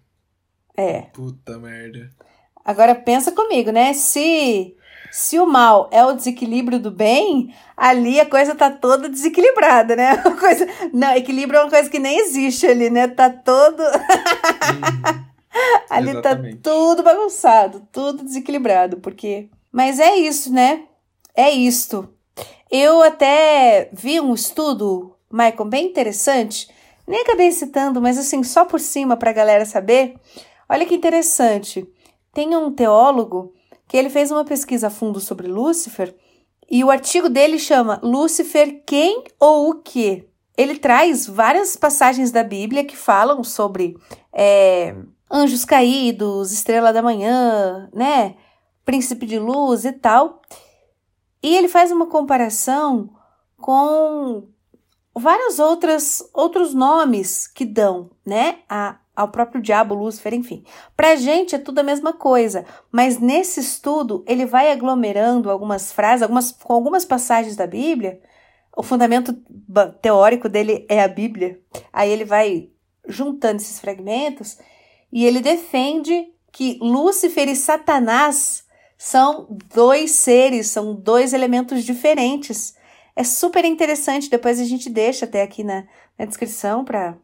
É. 0.76 1.02
Puta 1.12 1.58
merda. 1.58 2.10
Agora 2.64 2.94
pensa 2.94 3.32
comigo, 3.32 3.70
né? 3.70 3.92
Se 3.92 4.74
se 5.12 5.38
o 5.38 5.46
mal 5.46 5.90
é 5.92 6.02
o 6.02 6.14
desequilíbrio 6.14 6.78
do 6.78 6.90
bem, 6.90 7.54
ali 7.76 8.18
a 8.18 8.24
coisa 8.24 8.54
tá 8.54 8.70
toda 8.70 9.10
desequilibrada, 9.10 9.94
né? 9.94 10.12
A 10.24 10.30
coisa, 10.30 10.66
não, 10.90 11.14
equilíbrio 11.14 11.58
é 11.58 11.64
uma 11.64 11.70
coisa 11.70 11.90
que 11.90 11.98
nem 11.98 12.18
existe 12.18 12.66
ali, 12.66 12.88
né? 12.88 13.06
Tá 13.08 13.28
todo 13.28 13.82
hum, 13.82 15.22
ali 15.90 16.10
exatamente. 16.10 16.56
tá 16.56 16.70
tudo 16.70 17.02
bagunçado, 17.02 17.86
tudo 17.92 18.24
desequilibrado, 18.24 18.96
porque 18.98 19.50
Mas 19.70 20.00
é 20.00 20.16
isso, 20.16 20.50
né? 20.50 20.84
É 21.36 21.50
isto. 21.50 22.08
Eu 22.72 23.02
até 23.02 23.90
vi 23.92 24.18
um 24.18 24.32
estudo, 24.32 25.14
Michael, 25.30 25.66
bem 25.66 25.86
interessante. 25.88 26.70
Nem 27.06 27.20
acabei 27.20 27.52
citando, 27.52 28.00
mas 28.00 28.16
assim, 28.16 28.42
só 28.42 28.64
por 28.64 28.80
cima 28.80 29.14
para 29.14 29.28
a 29.28 29.34
galera 29.34 29.66
saber. 29.66 30.14
Olha 30.66 30.86
que 30.86 30.94
interessante. 30.94 31.86
Tem 32.32 32.56
um 32.56 32.72
teólogo 32.72 33.52
que 33.86 33.94
ele 33.94 34.08
fez 34.08 34.30
uma 34.30 34.42
pesquisa 34.42 34.86
a 34.86 34.90
fundo 34.90 35.20
sobre 35.20 35.48
Lúcifer 35.48 36.14
e 36.70 36.82
o 36.82 36.90
artigo 36.90 37.28
dele 37.28 37.58
chama 37.58 38.00
Lúcifer 38.02 38.82
quem 38.86 39.22
ou 39.38 39.68
o 39.68 39.74
que? 39.82 40.26
Ele 40.56 40.78
traz 40.78 41.26
várias 41.26 41.76
passagens 41.76 42.30
da 42.30 42.42
Bíblia 42.42 42.84
que 42.84 42.96
falam 42.96 43.44
sobre 43.44 43.98
é, 44.32 44.94
anjos 45.30 45.66
caídos, 45.66 46.52
estrela 46.52 46.90
da 46.90 47.02
manhã, 47.02 47.90
né? 47.92 48.34
Príncipe 48.82 49.26
de 49.26 49.38
luz 49.38 49.84
e 49.84 49.92
tal. 49.92 50.40
E 51.42 51.56
ele 51.56 51.68
faz 51.68 51.90
uma 51.90 52.06
comparação 52.06 53.10
com 53.56 54.48
vários 55.14 55.58
outras, 55.58 56.22
outros 56.32 56.72
nomes 56.72 57.46
que 57.46 57.64
dão, 57.64 58.10
né, 58.24 58.58
a, 58.68 58.98
ao 59.14 59.28
próprio 59.28 59.60
diabo, 59.60 59.94
Lúcifer, 59.94 60.34
enfim. 60.34 60.64
Pra 60.96 61.16
gente 61.16 61.54
é 61.54 61.58
tudo 61.58 61.80
a 61.80 61.84
mesma 61.84 62.12
coisa, 62.12 62.64
mas 62.90 63.18
nesse 63.18 63.60
estudo 63.60 64.24
ele 64.26 64.46
vai 64.46 64.70
aglomerando 64.70 65.50
algumas 65.50 65.92
frases, 65.92 66.22
algumas, 66.22 66.52
com 66.52 66.72
algumas 66.72 67.04
passagens 67.04 67.56
da 67.56 67.66
Bíblia. 67.66 68.20
O 68.74 68.82
fundamento 68.82 69.36
teórico 70.00 70.48
dele 70.48 70.86
é 70.88 71.02
a 71.02 71.08
Bíblia. 71.08 71.60
Aí 71.92 72.10
ele 72.10 72.24
vai 72.24 72.70
juntando 73.06 73.56
esses 73.56 73.78
fragmentos 73.80 74.58
e 75.12 75.26
ele 75.26 75.40
defende 75.40 76.32
que 76.50 76.78
Lúcifer 76.80 77.48
e 77.48 77.56
Satanás 77.56 78.61
são 79.04 79.48
dois 79.74 80.12
seres, 80.12 80.68
são 80.68 80.94
dois 80.94 81.32
elementos 81.32 81.82
diferentes. 81.82 82.76
É 83.16 83.24
super 83.24 83.64
interessante, 83.64 84.30
depois 84.30 84.60
a 84.60 84.64
gente 84.64 84.88
deixa 84.88 85.24
até 85.24 85.42
aqui 85.42 85.64
na, 85.64 85.84
na 86.16 86.24
descrição 86.24 86.84
para 86.84 87.16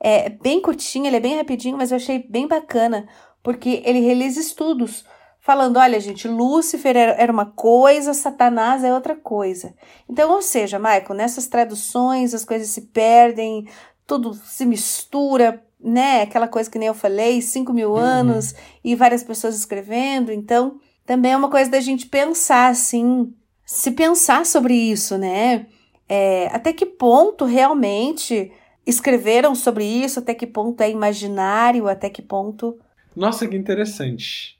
é 0.00 0.30
bem 0.30 0.62
curtinho, 0.62 1.06
ele 1.06 1.16
é 1.16 1.20
bem 1.20 1.36
rapidinho, 1.36 1.76
mas 1.76 1.90
eu 1.90 1.96
achei 1.96 2.26
bem 2.26 2.48
bacana, 2.48 3.06
porque 3.42 3.82
ele 3.84 4.00
realiza 4.00 4.40
estudos 4.40 5.04
falando, 5.38 5.76
olha, 5.76 6.00
gente, 6.00 6.26
Lúcifer 6.26 6.96
era 6.96 7.30
uma 7.30 7.44
coisa, 7.44 8.14
Satanás 8.14 8.82
é 8.82 8.94
outra 8.94 9.14
coisa. 9.14 9.74
Então, 10.08 10.32
ou 10.32 10.40
seja, 10.40 10.78
Michael, 10.78 11.14
nessas 11.14 11.46
traduções 11.46 12.32
as 12.32 12.44
coisas 12.44 12.70
se 12.70 12.86
perdem, 12.86 13.68
tudo 14.06 14.32
se 14.32 14.64
mistura, 14.64 15.62
né? 15.78 16.22
Aquela 16.22 16.48
coisa 16.48 16.70
que 16.70 16.78
nem 16.78 16.88
eu 16.88 16.94
falei, 16.94 17.42
5 17.42 17.70
mil 17.70 17.90
uhum. 17.90 17.96
anos 17.96 18.54
e 18.82 18.94
várias 18.94 19.22
pessoas 19.22 19.58
escrevendo, 19.58 20.32
então 20.32 20.80
também 21.08 21.32
é 21.32 21.36
uma 21.38 21.48
coisa 21.48 21.70
da 21.70 21.80
gente 21.80 22.04
pensar, 22.04 22.68
assim, 22.68 23.32
se 23.64 23.92
pensar 23.92 24.44
sobre 24.44 24.74
isso, 24.74 25.16
né? 25.16 25.66
É, 26.06 26.48
até 26.48 26.70
que 26.70 26.84
ponto 26.84 27.46
realmente 27.46 28.52
escreveram 28.86 29.54
sobre 29.54 29.86
isso, 29.86 30.18
até 30.18 30.34
que 30.34 30.46
ponto 30.46 30.82
é 30.82 30.90
imaginário, 30.90 31.88
até 31.88 32.10
que 32.10 32.20
ponto. 32.20 32.78
Nossa, 33.16 33.48
que 33.48 33.56
interessante. 33.56 34.58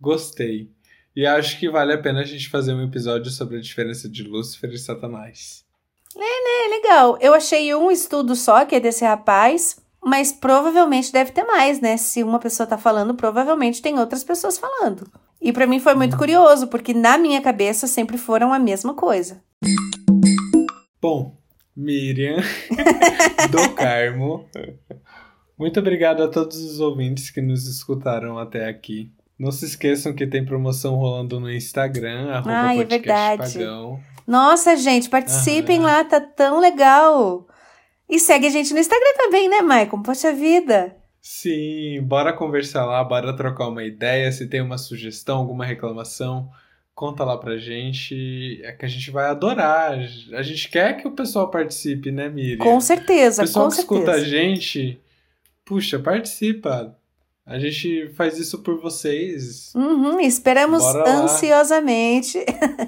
Gostei. 0.00 0.70
E 1.14 1.26
acho 1.26 1.58
que 1.58 1.68
vale 1.68 1.92
a 1.92 1.98
pena 2.00 2.20
a 2.20 2.24
gente 2.24 2.48
fazer 2.48 2.72
um 2.72 2.84
episódio 2.84 3.32
sobre 3.32 3.56
a 3.56 3.60
diferença 3.60 4.08
de 4.08 4.22
Lúcifer 4.22 4.70
e 4.70 4.78
Satanás. 4.78 5.64
É, 6.14 6.20
né? 6.20 6.76
Legal. 6.76 7.18
Eu 7.20 7.34
achei 7.34 7.74
um 7.74 7.90
estudo 7.90 8.36
só, 8.36 8.64
que 8.64 8.76
é 8.76 8.80
desse 8.80 9.04
rapaz, 9.04 9.76
mas 10.00 10.30
provavelmente 10.30 11.10
deve 11.10 11.32
ter 11.32 11.42
mais, 11.42 11.80
né? 11.80 11.96
Se 11.96 12.22
uma 12.22 12.38
pessoa 12.38 12.64
tá 12.64 12.78
falando, 12.78 13.12
provavelmente 13.14 13.82
tem 13.82 13.98
outras 13.98 14.22
pessoas 14.22 14.56
falando. 14.56 15.10
E 15.44 15.52
para 15.52 15.66
mim 15.66 15.78
foi 15.78 15.94
muito 15.94 16.16
curioso, 16.16 16.68
porque 16.68 16.94
na 16.94 17.18
minha 17.18 17.38
cabeça 17.42 17.86
sempre 17.86 18.16
foram 18.16 18.50
a 18.50 18.58
mesma 18.58 18.94
coisa. 18.94 19.42
Bom, 21.02 21.36
Miriam 21.76 22.38
do 23.52 23.68
Carmo. 23.74 24.48
Muito 25.58 25.78
obrigado 25.78 26.22
a 26.22 26.28
todos 26.28 26.56
os 26.56 26.80
ouvintes 26.80 27.28
que 27.28 27.42
nos 27.42 27.68
escutaram 27.68 28.38
até 28.38 28.66
aqui. 28.66 29.12
Não 29.38 29.52
se 29.52 29.66
esqueçam 29.66 30.14
que 30.14 30.26
tem 30.26 30.46
promoção 30.46 30.94
rolando 30.94 31.38
no 31.38 31.52
Instagram, 31.52 32.30
arroba 32.30 32.50
Ai, 32.50 32.80
é 32.80 32.84
verdade. 32.84 33.52
pagão. 33.52 34.00
Nossa, 34.26 34.74
gente, 34.76 35.10
participem 35.10 35.76
Aham. 35.76 35.84
lá, 35.84 36.04
tá 36.04 36.22
tão 36.22 36.58
legal. 36.58 37.46
E 38.08 38.18
segue 38.18 38.46
a 38.46 38.50
gente 38.50 38.72
no 38.72 38.80
Instagram 38.80 39.12
também, 39.18 39.50
né, 39.50 39.60
Maicon? 39.60 40.00
Poxa 40.00 40.32
vida. 40.32 40.96
Sim, 41.26 42.02
bora 42.02 42.34
conversar 42.34 42.84
lá, 42.84 43.02
bora 43.02 43.34
trocar 43.34 43.68
uma 43.68 43.82
ideia. 43.82 44.30
Se 44.30 44.46
tem 44.46 44.60
uma 44.60 44.76
sugestão, 44.76 45.38
alguma 45.38 45.64
reclamação, 45.64 46.50
conta 46.94 47.24
lá 47.24 47.38
pra 47.38 47.56
gente. 47.56 48.60
É 48.62 48.72
que 48.72 48.84
a 48.84 48.88
gente 48.88 49.10
vai 49.10 49.24
adorar. 49.30 49.92
A 50.34 50.42
gente 50.42 50.68
quer 50.68 50.98
que 50.98 51.08
o 51.08 51.12
pessoal 51.12 51.50
participe, 51.50 52.12
né, 52.12 52.28
Miriam? 52.28 52.58
Com 52.58 52.76
O 52.76 52.80
certeza, 52.82 53.40
pessoal 53.40 53.68
com 53.68 53.74
que 53.74 53.80
escuta 53.80 54.10
a 54.10 54.14
certeza. 54.16 54.26
gente, 54.36 55.00
puxa, 55.64 55.98
participa. 55.98 56.94
A 57.46 57.58
gente 57.58 58.10
faz 58.10 58.38
isso 58.38 58.58
por 58.58 58.78
vocês. 58.78 59.72
Uhum, 59.74 60.20
esperamos 60.20 60.84
ansiosamente 60.84 62.38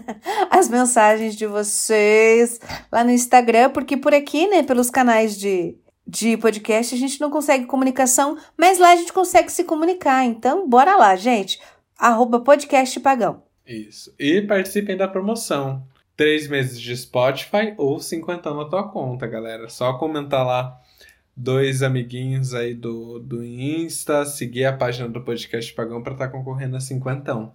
as 0.51 0.69
mensagens 0.69 1.35
de 1.35 1.47
vocês 1.47 2.61
lá 2.93 3.03
no 3.03 3.11
Instagram, 3.11 3.71
porque 3.71 3.97
por 3.97 4.13
aqui, 4.13 4.47
né, 4.47 4.63
pelos 4.63 4.91
canais 4.91 5.39
de, 5.39 5.75
de 6.07 6.37
podcast, 6.37 6.95
a 6.95 6.99
gente 6.99 7.21
não 7.21 7.31
consegue 7.31 7.67
comunicação, 7.67 8.39
mas 8.57 8.79
lá 8.79 8.93
a 8.93 8.97
gente 8.97 9.13
consegue 9.13 9.51
se 9.51 9.65
comunicar. 9.65 10.25
Então, 10.25 10.69
bora 10.69 10.97
lá, 10.97 11.17
gente. 11.17 11.61
Arroba 11.99 12.41
podcast 12.41 13.01
pagão. 13.01 13.43
Isso. 13.67 14.15
E 14.19 14.41
participem 14.43 14.97
da 14.97 15.09
promoção. 15.09 15.85
Três 16.17 16.49
meses 16.49 16.81
de 16.81 16.97
Spotify 16.97 17.75
ou 17.77 17.99
50 17.99 18.55
na 18.55 18.65
tua 18.67 18.89
conta, 18.89 19.27
galera. 19.27 19.69
Só 19.69 19.95
comentar 19.95 20.47
lá 20.47 20.81
dois 21.37 21.83
amiguinhos 21.83 22.55
aí 22.55 22.73
do, 22.73 23.19
do 23.19 23.45
Insta, 23.45 24.25
seguir 24.25 24.65
a 24.65 24.73
página 24.73 25.09
do 25.09 25.21
podcast 25.21 25.75
Pagão 25.75 26.03
para 26.03 26.15
estar 26.15 26.29
concorrendo 26.29 26.77
a 26.77 26.81
cinquentão. 26.81 27.55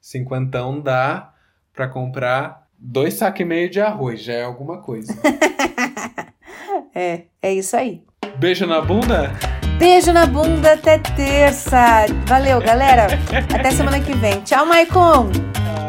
Cinquentão 0.00 0.80
dá 0.80 1.34
para 1.74 1.88
comprar 1.88 2.68
dois 2.78 3.14
sacos 3.14 3.40
e 3.40 3.44
meio 3.44 3.68
de 3.68 3.80
arroz, 3.80 4.22
já 4.22 4.32
é 4.32 4.42
alguma 4.44 4.80
coisa. 4.80 5.12
É, 6.94 7.22
é 7.42 7.52
isso 7.52 7.76
aí. 7.76 8.02
Beijo 8.38 8.66
na 8.66 8.80
bunda? 8.80 9.32
Beijo 9.78 10.12
na 10.12 10.26
bunda 10.26 10.72
até 10.72 10.98
terça. 10.98 12.06
Valeu, 12.26 12.60
galera. 12.60 13.06
Até 13.54 13.70
semana 13.70 14.00
que 14.00 14.12
vem. 14.16 14.40
Tchau, 14.40 14.66
Maicon. 14.66 15.30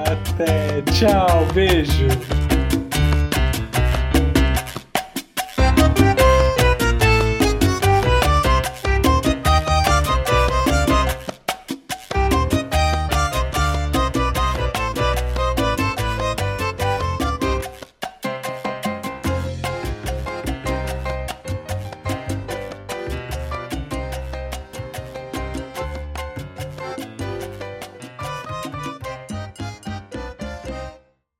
Até. 0.06 0.82
Tchau. 0.92 1.46
Beijo. 1.54 2.08